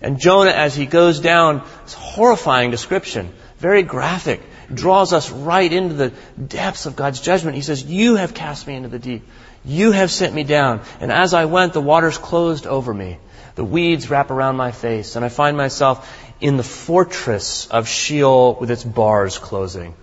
And 0.00 0.18
Jonah, 0.18 0.50
as 0.50 0.76
he 0.76 0.86
goes 0.86 1.20
down, 1.20 1.66
it's 1.84 1.94
horrifying 1.94 2.70
description, 2.70 3.32
very 3.58 3.82
graphic, 3.82 4.42
draws 4.72 5.12
us 5.12 5.30
right 5.30 5.72
into 5.72 5.94
the 5.94 6.12
depths 6.38 6.86
of 6.86 6.96
God's 6.96 7.20
judgment. 7.20 7.56
He 7.56 7.62
says, 7.62 7.84
You 7.84 8.16
have 8.16 8.34
cast 8.34 8.66
me 8.66 8.74
into 8.74 8.88
the 8.88 8.98
deep. 8.98 9.22
You 9.64 9.92
have 9.92 10.10
sent 10.10 10.34
me 10.34 10.44
down. 10.44 10.82
And 11.00 11.10
as 11.10 11.34
I 11.34 11.46
went, 11.46 11.72
the 11.72 11.80
waters 11.80 12.18
closed 12.18 12.66
over 12.66 12.92
me. 12.92 13.18
The 13.54 13.64
weeds 13.64 14.10
wrap 14.10 14.30
around 14.30 14.56
my 14.56 14.72
face, 14.72 15.16
and 15.16 15.24
I 15.24 15.28
find 15.28 15.56
myself 15.56 16.12
in 16.40 16.56
the 16.56 16.64
fortress 16.64 17.66
of 17.68 17.88
Sheol 17.88 18.54
with 18.60 18.70
its 18.70 18.82
bars 18.82 19.38
closing. 19.38 19.94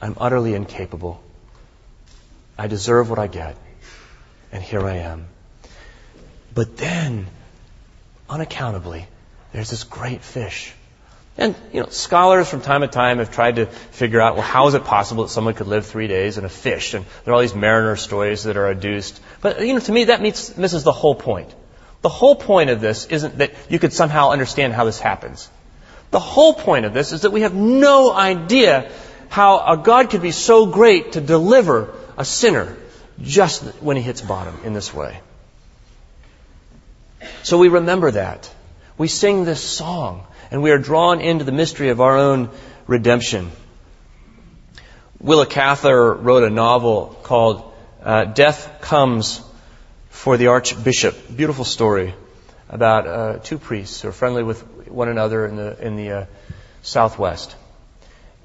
I'm 0.00 0.16
utterly 0.20 0.54
incapable. 0.54 1.22
I 2.58 2.66
deserve 2.66 3.08
what 3.08 3.18
I 3.18 3.26
get. 3.26 3.56
And 4.52 4.62
here 4.62 4.86
I 4.86 4.96
am. 4.96 5.28
But 6.54 6.76
then, 6.76 7.26
unaccountably, 8.28 9.06
there's 9.52 9.70
this 9.70 9.84
great 9.84 10.20
fish 10.20 10.74
and, 11.38 11.54
you 11.72 11.80
know, 11.80 11.88
scholars 11.88 12.48
from 12.48 12.60
time 12.60 12.82
to 12.82 12.88
time 12.88 13.18
have 13.18 13.30
tried 13.30 13.56
to 13.56 13.66
figure 13.66 14.20
out, 14.20 14.34
well, 14.34 14.42
how 14.42 14.68
is 14.68 14.74
it 14.74 14.84
possible 14.84 15.24
that 15.24 15.30
someone 15.30 15.54
could 15.54 15.66
live 15.66 15.86
three 15.86 16.06
days 16.06 16.36
in 16.36 16.44
a 16.44 16.48
fish? 16.48 16.92
And 16.92 17.06
there 17.24 17.32
are 17.32 17.36
all 17.36 17.40
these 17.40 17.54
mariner 17.54 17.96
stories 17.96 18.44
that 18.44 18.58
are 18.58 18.68
adduced. 18.68 19.18
But, 19.40 19.60
you 19.60 19.72
know, 19.72 19.80
to 19.80 19.92
me, 19.92 20.04
that 20.04 20.20
meets, 20.20 20.56
misses 20.58 20.84
the 20.84 20.92
whole 20.92 21.14
point. 21.14 21.54
The 22.02 22.10
whole 22.10 22.34
point 22.34 22.68
of 22.68 22.80
this 22.80 23.06
isn't 23.06 23.38
that 23.38 23.54
you 23.70 23.78
could 23.78 23.94
somehow 23.94 24.30
understand 24.30 24.74
how 24.74 24.84
this 24.84 25.00
happens. 25.00 25.48
The 26.10 26.20
whole 26.20 26.52
point 26.52 26.84
of 26.84 26.92
this 26.92 27.12
is 27.12 27.22
that 27.22 27.30
we 27.30 27.40
have 27.40 27.54
no 27.54 28.12
idea 28.12 28.90
how 29.30 29.72
a 29.72 29.78
God 29.78 30.10
could 30.10 30.20
be 30.20 30.32
so 30.32 30.66
great 30.66 31.12
to 31.12 31.22
deliver 31.22 31.94
a 32.18 32.24
sinner 32.26 32.76
just 33.22 33.62
when 33.80 33.96
he 33.96 34.02
hits 34.02 34.20
bottom 34.20 34.60
in 34.64 34.74
this 34.74 34.92
way. 34.92 35.20
So 37.42 37.56
we 37.56 37.68
remember 37.68 38.10
that. 38.10 38.50
We 38.98 39.08
sing 39.08 39.44
this 39.44 39.62
song 39.62 40.26
and 40.52 40.62
we 40.62 40.70
are 40.70 40.76
drawn 40.76 41.22
into 41.22 41.44
the 41.44 41.50
mystery 41.50 41.88
of 41.88 42.02
our 42.02 42.18
own 42.18 42.50
redemption. 42.86 43.50
Willa 45.18 45.46
Cather 45.46 46.12
wrote 46.12 46.44
a 46.44 46.50
novel 46.50 47.18
called 47.22 47.72
uh, 48.02 48.24
Death 48.24 48.82
Comes 48.82 49.40
for 50.10 50.36
the 50.36 50.48
Archbishop. 50.48 51.34
Beautiful 51.34 51.64
story 51.64 52.14
about 52.68 53.06
uh, 53.06 53.38
two 53.38 53.56
priests 53.56 54.02
who 54.02 54.08
are 54.08 54.12
friendly 54.12 54.42
with 54.42 54.60
one 54.88 55.08
another 55.08 55.46
in 55.46 55.56
the, 55.56 55.86
in 55.86 55.96
the 55.96 56.10
uh, 56.10 56.26
Southwest. 56.82 57.56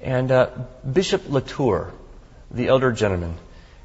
And 0.00 0.32
uh, 0.32 0.48
Bishop 0.90 1.28
Latour, 1.28 1.92
the 2.50 2.68
elder 2.68 2.90
gentleman, 2.90 3.34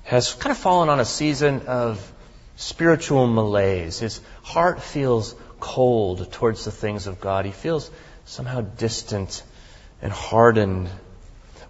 has 0.03 0.33
kind 0.33 0.51
of 0.51 0.57
fallen 0.57 0.87
on 0.87 1.01
a 1.01 1.05
season 1.05 1.63
of 1.67 2.09
spiritual 2.55 3.27
malaise. 3.27 3.99
His 3.99 4.21
heart 4.43 4.81
feels 4.81 5.35
cold 5.59 6.31
towards 6.31 6.63
the 6.63 6.71
things 6.71 7.07
of 7.07 7.19
God. 7.19 7.43
He 7.43 7.51
feels 7.51 7.91
somehow 8.25 8.61
distant 8.61 9.43
and 10.01 10.11
hardened. 10.11 10.89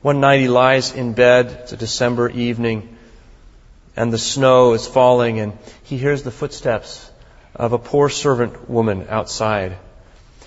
One 0.01 0.19
night 0.19 0.41
he 0.41 0.47
lies 0.47 0.93
in 0.93 1.13
bed, 1.13 1.47
it's 1.63 1.71
a 1.71 1.77
December 1.77 2.29
evening, 2.29 2.97
and 3.95 4.11
the 4.11 4.17
snow 4.17 4.73
is 4.73 4.87
falling, 4.87 5.39
and 5.39 5.57
he 5.83 5.97
hears 5.97 6.23
the 6.23 6.31
footsteps 6.31 7.09
of 7.55 7.73
a 7.73 7.77
poor 7.77 8.09
servant 8.09 8.69
woman 8.69 9.07
outside. 9.09 9.77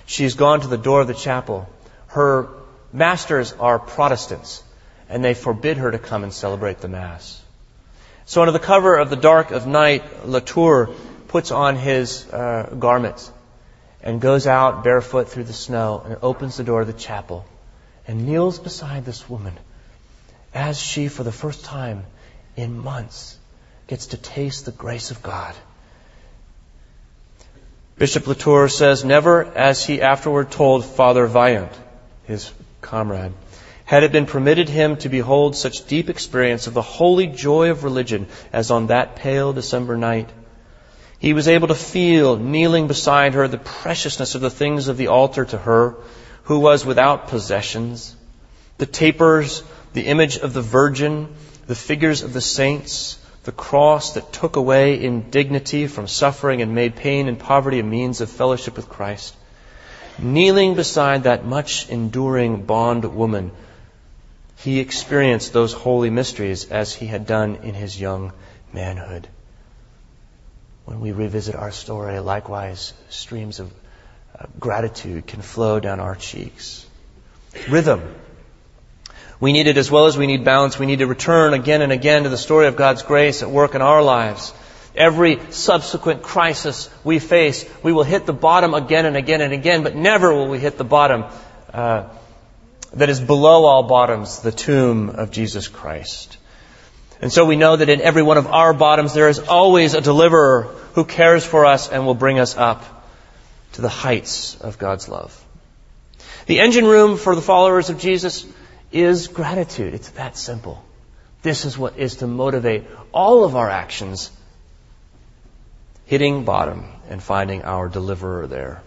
She's 0.06 0.34
gone 0.34 0.60
to 0.60 0.68
the 0.68 0.76
door 0.76 1.00
of 1.00 1.06
the 1.06 1.14
chapel. 1.14 1.68
Her 2.08 2.48
masters 2.92 3.52
are 3.52 3.78
Protestants, 3.78 4.62
and 5.08 5.24
they 5.24 5.34
forbid 5.34 5.76
her 5.76 5.90
to 5.90 5.98
come 5.98 6.22
and 6.22 6.32
celebrate 6.32 6.78
the 6.78 6.88
Mass. 6.88 7.40
So 8.24 8.42
under 8.42 8.52
the 8.52 8.58
cover 8.58 8.96
of 8.96 9.08
the 9.08 9.16
dark 9.16 9.52
of 9.52 9.66
night, 9.66 10.26
Latour 10.26 10.90
puts 11.28 11.52
on 11.52 11.76
his 11.76 12.28
uh, 12.32 12.74
garments 12.78 13.30
and 14.06 14.20
goes 14.20 14.46
out 14.46 14.84
barefoot 14.84 15.28
through 15.28 15.42
the 15.42 15.52
snow 15.52 16.00
and 16.04 16.16
opens 16.22 16.56
the 16.56 16.62
door 16.62 16.82
of 16.82 16.86
the 16.86 16.92
chapel 16.92 17.44
and 18.06 18.24
kneels 18.24 18.60
beside 18.60 19.04
this 19.04 19.28
woman 19.28 19.52
as 20.54 20.80
she, 20.80 21.08
for 21.08 21.24
the 21.24 21.32
first 21.32 21.64
time 21.64 22.04
in 22.56 22.78
months, 22.78 23.36
gets 23.88 24.06
to 24.06 24.16
taste 24.16 24.64
the 24.64 24.70
grace 24.70 25.10
of 25.10 25.24
God. 25.24 25.56
Bishop 27.98 28.28
Latour 28.28 28.68
says, 28.68 29.04
Never, 29.04 29.44
as 29.44 29.84
he 29.84 30.00
afterward 30.00 30.52
told 30.52 30.84
Father 30.84 31.26
Vaillant, 31.26 31.72
his 32.28 32.52
comrade, 32.80 33.32
had 33.86 34.04
it 34.04 34.12
been 34.12 34.26
permitted 34.26 34.68
him 34.68 34.96
to 34.98 35.08
behold 35.08 35.56
such 35.56 35.88
deep 35.88 36.08
experience 36.08 36.68
of 36.68 36.74
the 36.74 36.82
holy 36.82 37.26
joy 37.26 37.70
of 37.70 37.82
religion 37.82 38.28
as 38.52 38.70
on 38.70 38.86
that 38.86 39.16
pale 39.16 39.52
December 39.52 39.96
night. 39.96 40.30
He 41.26 41.32
was 41.32 41.48
able 41.48 41.66
to 41.66 41.74
feel, 41.74 42.36
kneeling 42.36 42.86
beside 42.86 43.34
her, 43.34 43.48
the 43.48 43.58
preciousness 43.58 44.36
of 44.36 44.42
the 44.42 44.48
things 44.48 44.86
of 44.86 44.96
the 44.96 45.08
altar 45.08 45.44
to 45.44 45.58
her, 45.58 45.96
who 46.44 46.60
was 46.60 46.86
without 46.86 47.26
possessions. 47.26 48.14
The 48.78 48.86
tapers, 48.86 49.64
the 49.92 50.06
image 50.06 50.36
of 50.36 50.52
the 50.52 50.62
Virgin, 50.62 51.34
the 51.66 51.74
figures 51.74 52.22
of 52.22 52.32
the 52.32 52.40
saints, 52.40 53.18
the 53.42 53.50
cross 53.50 54.12
that 54.12 54.32
took 54.32 54.54
away 54.54 55.02
indignity 55.02 55.88
from 55.88 56.06
suffering 56.06 56.62
and 56.62 56.76
made 56.76 56.94
pain 56.94 57.26
and 57.26 57.40
poverty 57.40 57.80
a 57.80 57.82
means 57.82 58.20
of 58.20 58.30
fellowship 58.30 58.76
with 58.76 58.88
Christ. 58.88 59.34
Kneeling 60.20 60.76
beside 60.76 61.24
that 61.24 61.44
much 61.44 61.88
enduring 61.88 62.62
bond 62.66 63.04
woman, 63.04 63.50
he 64.58 64.78
experienced 64.78 65.52
those 65.52 65.72
holy 65.72 66.08
mysteries 66.08 66.70
as 66.70 66.94
he 66.94 67.06
had 67.06 67.26
done 67.26 67.56
in 67.64 67.74
his 67.74 68.00
young 68.00 68.32
manhood 68.72 69.26
when 70.86 71.00
we 71.00 71.10
revisit 71.10 71.56
our 71.56 71.72
story, 71.72 72.18
likewise, 72.20 72.94
streams 73.10 73.58
of 73.58 73.72
uh, 74.38 74.46
gratitude 74.58 75.26
can 75.26 75.42
flow 75.42 75.80
down 75.80 75.98
our 75.98 76.14
cheeks. 76.14 76.86
Rhythm. 77.68 78.14
We 79.40 79.52
need 79.52 79.66
it 79.66 79.76
as 79.78 79.90
well 79.90 80.06
as 80.06 80.16
we 80.16 80.28
need 80.28 80.44
balance. 80.44 80.78
We 80.78 80.86
need 80.86 81.00
to 81.00 81.08
return 81.08 81.54
again 81.54 81.82
and 81.82 81.90
again 81.90 82.22
to 82.22 82.28
the 82.28 82.38
story 82.38 82.68
of 82.68 82.76
God's 82.76 83.02
grace 83.02 83.42
at 83.42 83.50
work 83.50 83.74
in 83.74 83.82
our 83.82 84.00
lives. 84.00 84.54
Every 84.94 85.40
subsequent 85.50 86.22
crisis 86.22 86.88
we 87.02 87.18
face, 87.18 87.68
we 87.82 87.92
will 87.92 88.04
hit 88.04 88.24
the 88.24 88.32
bottom 88.32 88.72
again 88.72 89.06
and 89.06 89.16
again 89.16 89.40
and 89.40 89.52
again, 89.52 89.82
but 89.82 89.96
never 89.96 90.32
will 90.32 90.48
we 90.48 90.60
hit 90.60 90.78
the 90.78 90.84
bottom 90.84 91.24
uh, 91.74 92.04
that 92.92 93.10
is 93.10 93.20
below 93.20 93.64
all 93.64 93.82
bottoms, 93.82 94.38
the 94.40 94.52
tomb 94.52 95.10
of 95.10 95.32
Jesus 95.32 95.66
Christ. 95.66 96.38
And 97.20 97.32
so 97.32 97.44
we 97.46 97.56
know 97.56 97.76
that 97.76 97.88
in 97.88 98.00
every 98.00 98.22
one 98.22 98.36
of 98.36 98.46
our 98.46 98.74
bottoms 98.74 99.14
there 99.14 99.28
is 99.28 99.38
always 99.38 99.94
a 99.94 100.00
deliverer 100.00 100.62
who 100.94 101.04
cares 101.04 101.44
for 101.44 101.64
us 101.64 101.88
and 101.88 102.04
will 102.04 102.14
bring 102.14 102.38
us 102.38 102.56
up 102.56 102.84
to 103.72 103.82
the 103.82 103.88
heights 103.88 104.56
of 104.60 104.78
God's 104.78 105.08
love. 105.08 105.42
The 106.46 106.60
engine 106.60 106.84
room 106.84 107.16
for 107.16 107.34
the 107.34 107.42
followers 107.42 107.90
of 107.90 107.98
Jesus 107.98 108.46
is 108.92 109.28
gratitude. 109.28 109.94
It's 109.94 110.10
that 110.10 110.36
simple. 110.36 110.82
This 111.42 111.64
is 111.64 111.78
what 111.78 111.98
is 111.98 112.16
to 112.16 112.26
motivate 112.26 112.84
all 113.12 113.44
of 113.44 113.56
our 113.56 113.70
actions, 113.70 114.30
hitting 116.06 116.44
bottom 116.44 116.86
and 117.08 117.22
finding 117.22 117.62
our 117.62 117.88
deliverer 117.88 118.46
there. 118.46 118.82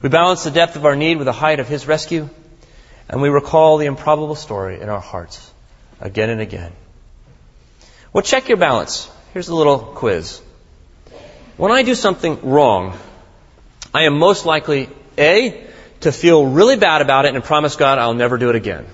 We 0.00 0.08
balance 0.08 0.44
the 0.44 0.50
depth 0.50 0.76
of 0.76 0.86
our 0.86 0.96
need 0.96 1.16
with 1.16 1.26
the 1.26 1.32
height 1.32 1.60
of 1.60 1.68
His 1.68 1.86
rescue. 1.86 2.28
and 3.10 3.22
we 3.22 3.30
recall 3.30 3.78
the 3.78 3.86
improbable 3.86 4.34
story 4.34 4.80
in 4.80 4.88
our 4.90 5.00
hearts 5.00 5.50
again 6.00 6.30
and 6.30 6.40
again. 6.40 6.72
Well, 8.12 8.22
check 8.22 8.48
your 8.48 8.58
balance. 8.58 9.10
Here's 9.32 9.48
a 9.48 9.54
little 9.54 9.78
quiz. 9.78 10.40
When 11.56 11.72
I 11.72 11.82
do 11.82 11.94
something 11.94 12.38
wrong, 12.42 12.96
I 13.92 14.04
am 14.04 14.18
most 14.18 14.46
likely 14.46 14.88
A, 15.18 15.66
to 16.00 16.12
feel 16.12 16.46
really 16.46 16.76
bad 16.76 17.02
about 17.02 17.24
it 17.24 17.34
and 17.34 17.42
promise 17.42 17.76
God 17.76 17.98
I'll 17.98 18.14
never 18.14 18.38
do 18.38 18.50
it 18.50 18.56
again. 18.56 18.86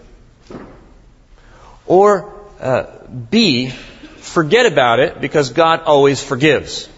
Or 1.86 2.32
uh, 2.60 2.86
B, 3.30 3.68
forget 3.68 4.66
about 4.66 5.00
it 5.00 5.20
because 5.20 5.50
God 5.50 5.80
always 5.80 6.22
forgives. 6.22 6.88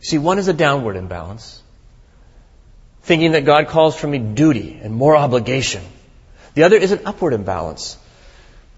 See, 0.00 0.18
one 0.18 0.38
is 0.38 0.48
a 0.48 0.52
downward 0.52 0.96
imbalance, 0.96 1.62
thinking 3.02 3.32
that 3.32 3.44
God 3.44 3.68
calls 3.68 3.96
for 3.96 4.06
me 4.06 4.18
duty 4.18 4.78
and 4.82 4.94
more 4.94 5.16
obligation. 5.16 5.82
The 6.54 6.64
other 6.64 6.76
is 6.76 6.92
an 6.92 7.00
upward 7.06 7.32
imbalance, 7.32 7.96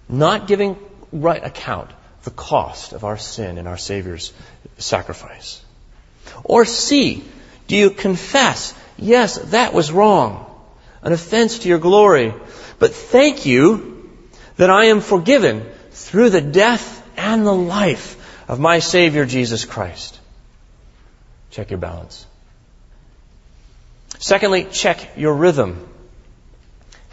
not 0.08 0.46
giving 0.46 0.76
right 1.12 1.44
account 1.44 1.90
the 2.24 2.30
cost 2.30 2.92
of 2.92 3.04
our 3.04 3.18
sin 3.18 3.58
and 3.58 3.68
our 3.68 3.76
Savior's 3.76 4.32
sacrifice. 4.78 5.62
Or 6.42 6.64
C, 6.64 7.24
do 7.68 7.76
you 7.76 7.90
confess, 7.90 8.74
yes, 8.96 9.38
that 9.50 9.72
was 9.72 9.92
wrong, 9.92 10.50
an 11.02 11.12
offense 11.12 11.60
to 11.60 11.68
your 11.68 11.78
glory, 11.78 12.34
but 12.78 12.94
thank 12.94 13.46
you 13.46 14.10
that 14.56 14.70
I 14.70 14.86
am 14.86 15.00
forgiven 15.00 15.66
through 15.90 16.30
the 16.30 16.40
death 16.40 17.02
and 17.16 17.46
the 17.46 17.52
life 17.52 18.16
of 18.48 18.60
my 18.60 18.78
Savior 18.78 19.24
Jesus 19.26 19.64
Christ. 19.64 20.18
Check 21.50 21.70
your 21.70 21.78
balance. 21.78 22.26
Secondly, 24.18 24.66
check 24.70 25.16
your 25.16 25.34
rhythm. 25.34 25.86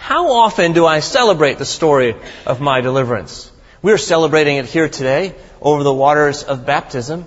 How 0.01 0.31
often 0.31 0.73
do 0.73 0.87
I 0.87 0.99
celebrate 0.99 1.59
the 1.59 1.65
story 1.65 2.15
of 2.47 2.59
my 2.59 2.81
deliverance? 2.81 3.51
We're 3.83 3.99
celebrating 3.99 4.57
it 4.57 4.65
here 4.65 4.89
today 4.89 5.35
over 5.61 5.83
the 5.83 5.93
waters 5.93 6.41
of 6.41 6.65
baptism. 6.65 7.25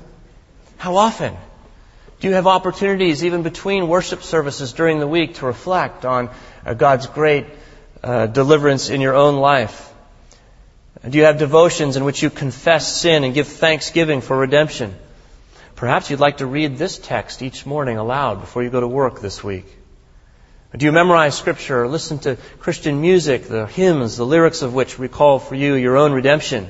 How 0.76 0.96
often? 0.96 1.36
Do 2.18 2.26
you 2.26 2.34
have 2.34 2.48
opportunities 2.48 3.24
even 3.24 3.44
between 3.44 3.86
worship 3.86 4.24
services 4.24 4.72
during 4.72 4.98
the 4.98 5.06
week 5.06 5.36
to 5.36 5.46
reflect 5.46 6.04
on 6.04 6.30
uh, 6.66 6.74
God's 6.74 7.06
great 7.06 7.46
uh, 8.02 8.26
deliverance 8.26 8.90
in 8.90 9.00
your 9.00 9.14
own 9.14 9.36
life? 9.36 9.94
Do 11.08 11.16
you 11.16 11.26
have 11.26 11.38
devotions 11.38 11.96
in 11.96 12.04
which 12.04 12.24
you 12.24 12.28
confess 12.28 12.92
sin 12.92 13.22
and 13.22 13.34
give 13.34 13.46
thanksgiving 13.46 14.20
for 14.20 14.36
redemption? 14.36 14.96
Perhaps 15.76 16.10
you'd 16.10 16.18
like 16.18 16.38
to 16.38 16.46
read 16.46 16.76
this 16.76 16.98
text 16.98 17.40
each 17.40 17.66
morning 17.66 17.98
aloud 17.98 18.40
before 18.40 18.64
you 18.64 18.70
go 18.70 18.80
to 18.80 18.88
work 18.88 19.20
this 19.20 19.44
week. 19.44 19.66
Do 20.76 20.86
you 20.86 20.92
memorize 20.92 21.38
scripture 21.38 21.84
or 21.84 21.88
listen 21.88 22.18
to 22.20 22.36
Christian 22.58 23.00
music, 23.00 23.44
the 23.44 23.66
hymns, 23.66 24.16
the 24.16 24.26
lyrics 24.26 24.62
of 24.62 24.74
which 24.74 24.98
recall 24.98 25.38
for 25.38 25.54
you 25.54 25.74
your 25.74 25.96
own 25.96 26.12
redemption? 26.12 26.68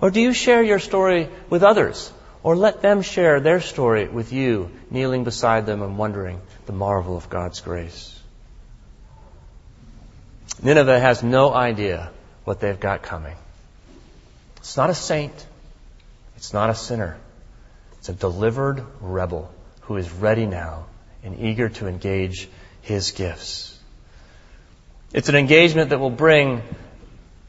Or 0.00 0.10
do 0.10 0.20
you 0.20 0.32
share 0.32 0.62
your 0.62 0.80
story 0.80 1.28
with 1.48 1.62
others? 1.62 2.12
Or 2.42 2.56
let 2.56 2.82
them 2.82 3.02
share 3.02 3.38
their 3.38 3.60
story 3.60 4.08
with 4.08 4.32
you, 4.32 4.72
kneeling 4.90 5.22
beside 5.22 5.66
them 5.66 5.82
and 5.82 5.98
wondering 5.98 6.40
the 6.66 6.72
marvel 6.72 7.16
of 7.16 7.30
God's 7.30 7.60
grace? 7.60 8.18
Nineveh 10.60 10.98
has 10.98 11.22
no 11.22 11.54
idea 11.54 12.10
what 12.44 12.58
they've 12.58 12.80
got 12.80 13.02
coming. 13.02 13.36
It's 14.56 14.76
not 14.76 14.90
a 14.90 14.94
saint. 14.94 15.46
It's 16.36 16.52
not 16.52 16.70
a 16.70 16.74
sinner. 16.74 17.18
It's 17.98 18.08
a 18.08 18.14
delivered 18.14 18.84
rebel 19.00 19.52
who 19.82 19.96
is 19.96 20.10
ready 20.10 20.46
now 20.46 20.86
and 21.22 21.38
eager 21.38 21.68
to 21.68 21.86
engage 21.86 22.48
his 22.90 23.12
gifts. 23.12 23.78
It's 25.12 25.28
an 25.28 25.36
engagement 25.36 25.90
that 25.90 26.00
will 26.00 26.10
bring 26.10 26.62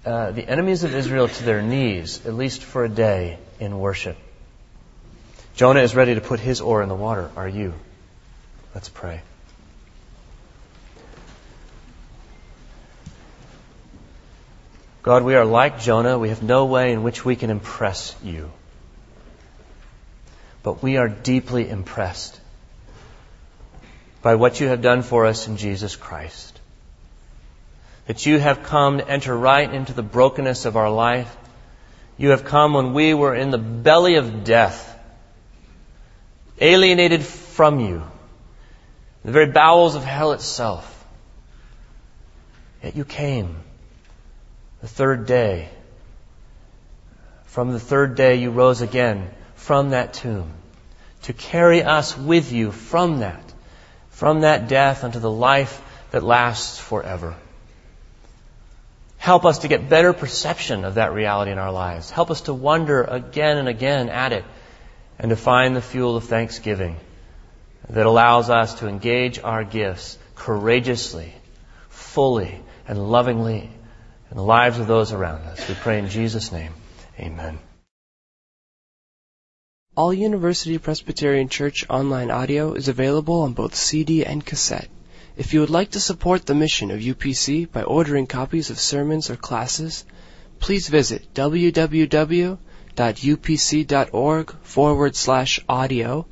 uh, 0.06 0.32
the 0.32 0.48
enemies 0.48 0.84
of 0.84 0.96
Israel 0.96 1.28
to 1.28 1.44
their 1.44 1.62
knees, 1.62 2.26
at 2.26 2.34
least 2.34 2.64
for 2.64 2.84
a 2.86 2.90
day, 2.90 3.40
in 3.60 3.80
worship. 3.80 4.18
Jonah 5.56 5.82
is 5.82 5.96
ready 5.96 6.16
to 6.16 6.22
put 6.22 6.40
his 6.40 6.62
oar 6.62 6.82
in 6.82 6.90
the 6.90 6.96
water. 6.96 7.30
Are 7.36 7.48
you? 7.48 7.74
Let's 8.74 8.90
pray. 8.90 9.22
God, 15.04 15.24
we 15.24 15.36
are 15.36 15.46
like 15.46 15.80
Jonah. 15.80 16.20
We 16.20 16.30
have 16.30 16.44
no 16.44 16.66
way 16.66 16.94
in 16.94 17.02
which 17.02 17.26
we 17.26 17.36
can 17.36 17.50
impress 17.50 18.16
you. 18.24 18.52
But 20.62 20.84
we 20.84 20.98
are 20.98 21.10
deeply 21.10 21.68
impressed 21.68 22.41
by 24.22 24.36
what 24.36 24.60
you 24.60 24.68
have 24.68 24.82
done 24.82 25.02
for 25.02 25.26
us 25.26 25.48
in 25.48 25.58
Jesus 25.58 25.96
Christ. 25.96 26.60
That 28.08 28.26
you 28.26 28.40
have 28.40 28.64
come 28.64 28.98
to 28.98 29.08
enter 29.08 29.36
right 29.36 29.72
into 29.72 29.94
the 29.94 30.04
brokenness 30.04 30.66
of 30.66 30.76
our 30.78 30.92
life. 30.92 31.36
You 32.18 32.30
have 32.30 32.44
come 32.44 32.74
when 32.74 32.94
we 32.94 33.14
were 33.14 33.36
in 33.36 33.52
the 33.52 33.58
belly 33.58 34.16
of 34.16 34.44
death, 34.44 34.88
alienated 36.60 37.24
from 37.24 37.80
you, 37.80 38.04
the 39.24 39.32
very 39.32 39.52
bowels 39.52 39.96
of 39.96 40.04
hell 40.04 40.34
itself. 40.34 40.88
Yet 42.84 42.96
you 42.96 43.06
came 43.06 43.56
the 44.82 44.88
third 44.88 45.26
day. 45.26 45.70
From 47.46 47.72
the 47.72 47.80
third 47.80 48.16
day 48.16 48.36
you 48.36 48.52
rose 48.52 48.82
again 48.82 49.30
from 49.56 49.92
that 49.92 50.14
tomb 50.14 50.52
to 51.24 51.34
carry 51.34 51.84
us 51.84 52.18
with 52.18 52.52
you 52.52 52.72
from 52.72 53.20
that, 53.20 53.51
from 54.22 54.42
that 54.42 54.68
death 54.68 55.04
unto 55.04 55.18
the 55.18 55.32
life 55.32 55.82
that 56.12 56.22
lasts 56.22 56.78
forever. 56.78 57.36
Help 59.18 59.46
us 59.46 59.58
to 59.60 59.68
get 59.68 59.90
better 59.90 60.14
perception 60.14 60.86
of 60.86 60.94
that 60.94 61.12
reality 61.12 61.50
in 61.50 61.58
our 61.58 61.72
lives. 61.72 62.12
Help 62.12 62.30
us 62.30 62.42
to 62.42 62.54
wonder 62.54 63.02
again 63.02 63.58
and 63.58 63.68
again 63.68 64.10
at 64.10 64.32
it 64.32 64.46
and 65.18 65.32
to 65.32 65.36
find 65.36 65.76
the 65.76 65.82
fuel 65.82 66.16
of 66.16 66.26
thanksgiving 66.26 66.98
that 67.90 68.06
allows 68.06 68.52
us 68.52 68.76
to 68.76 68.88
engage 68.88 69.40
our 69.40 69.64
gifts 69.64 70.20
courageously, 70.36 71.34
fully, 71.90 72.62
and 72.88 73.00
lovingly 73.10 73.72
in 74.30 74.38
the 74.38 74.44
lives 74.44 74.78
of 74.78 74.86
those 74.86 75.12
around 75.12 75.42
us. 75.46 75.68
We 75.68 75.74
pray 75.74 75.98
in 75.98 76.10
Jesus' 76.10 76.52
name. 76.52 76.74
Amen. 77.20 77.58
All 80.02 80.12
University 80.16 80.80
Presbyterian 80.80 81.48
Church 81.48 81.86
online 81.88 82.32
audio 82.32 82.74
is 82.74 82.88
available 82.88 83.44
on 83.44 83.54
both 83.54 83.76
CD 83.76 84.26
and 84.26 84.44
cassette. 84.44 84.90
If 85.38 85.54
you 85.54 85.60
would 85.60 85.70
like 85.70 85.92
to 85.92 86.00
support 86.00 86.48
the 86.48 86.56
mission 86.56 86.90
of 86.90 87.02
UPC 87.02 87.72
by 87.72 87.84
ordering 87.84 88.26
copies 88.26 88.72
of 88.72 88.80
sermons 88.80 89.30
or 89.30 89.36
classes, 89.36 90.04
please 90.60 90.88
visit 90.88 91.32
www.upc.org 91.36 92.58
forward 94.64 95.16
slash 95.16 95.60
audio, 95.70 96.26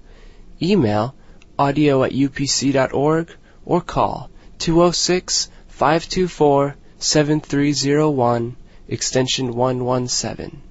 email 0.60 1.14
audio 1.60 2.04
at 2.04 2.12
upc.org, 2.12 3.36
or 3.66 3.82
call 3.82 4.32
206 4.58 5.52
524 5.68 6.76
7301, 6.98 8.56
extension 8.88 9.54
117. 9.54 10.69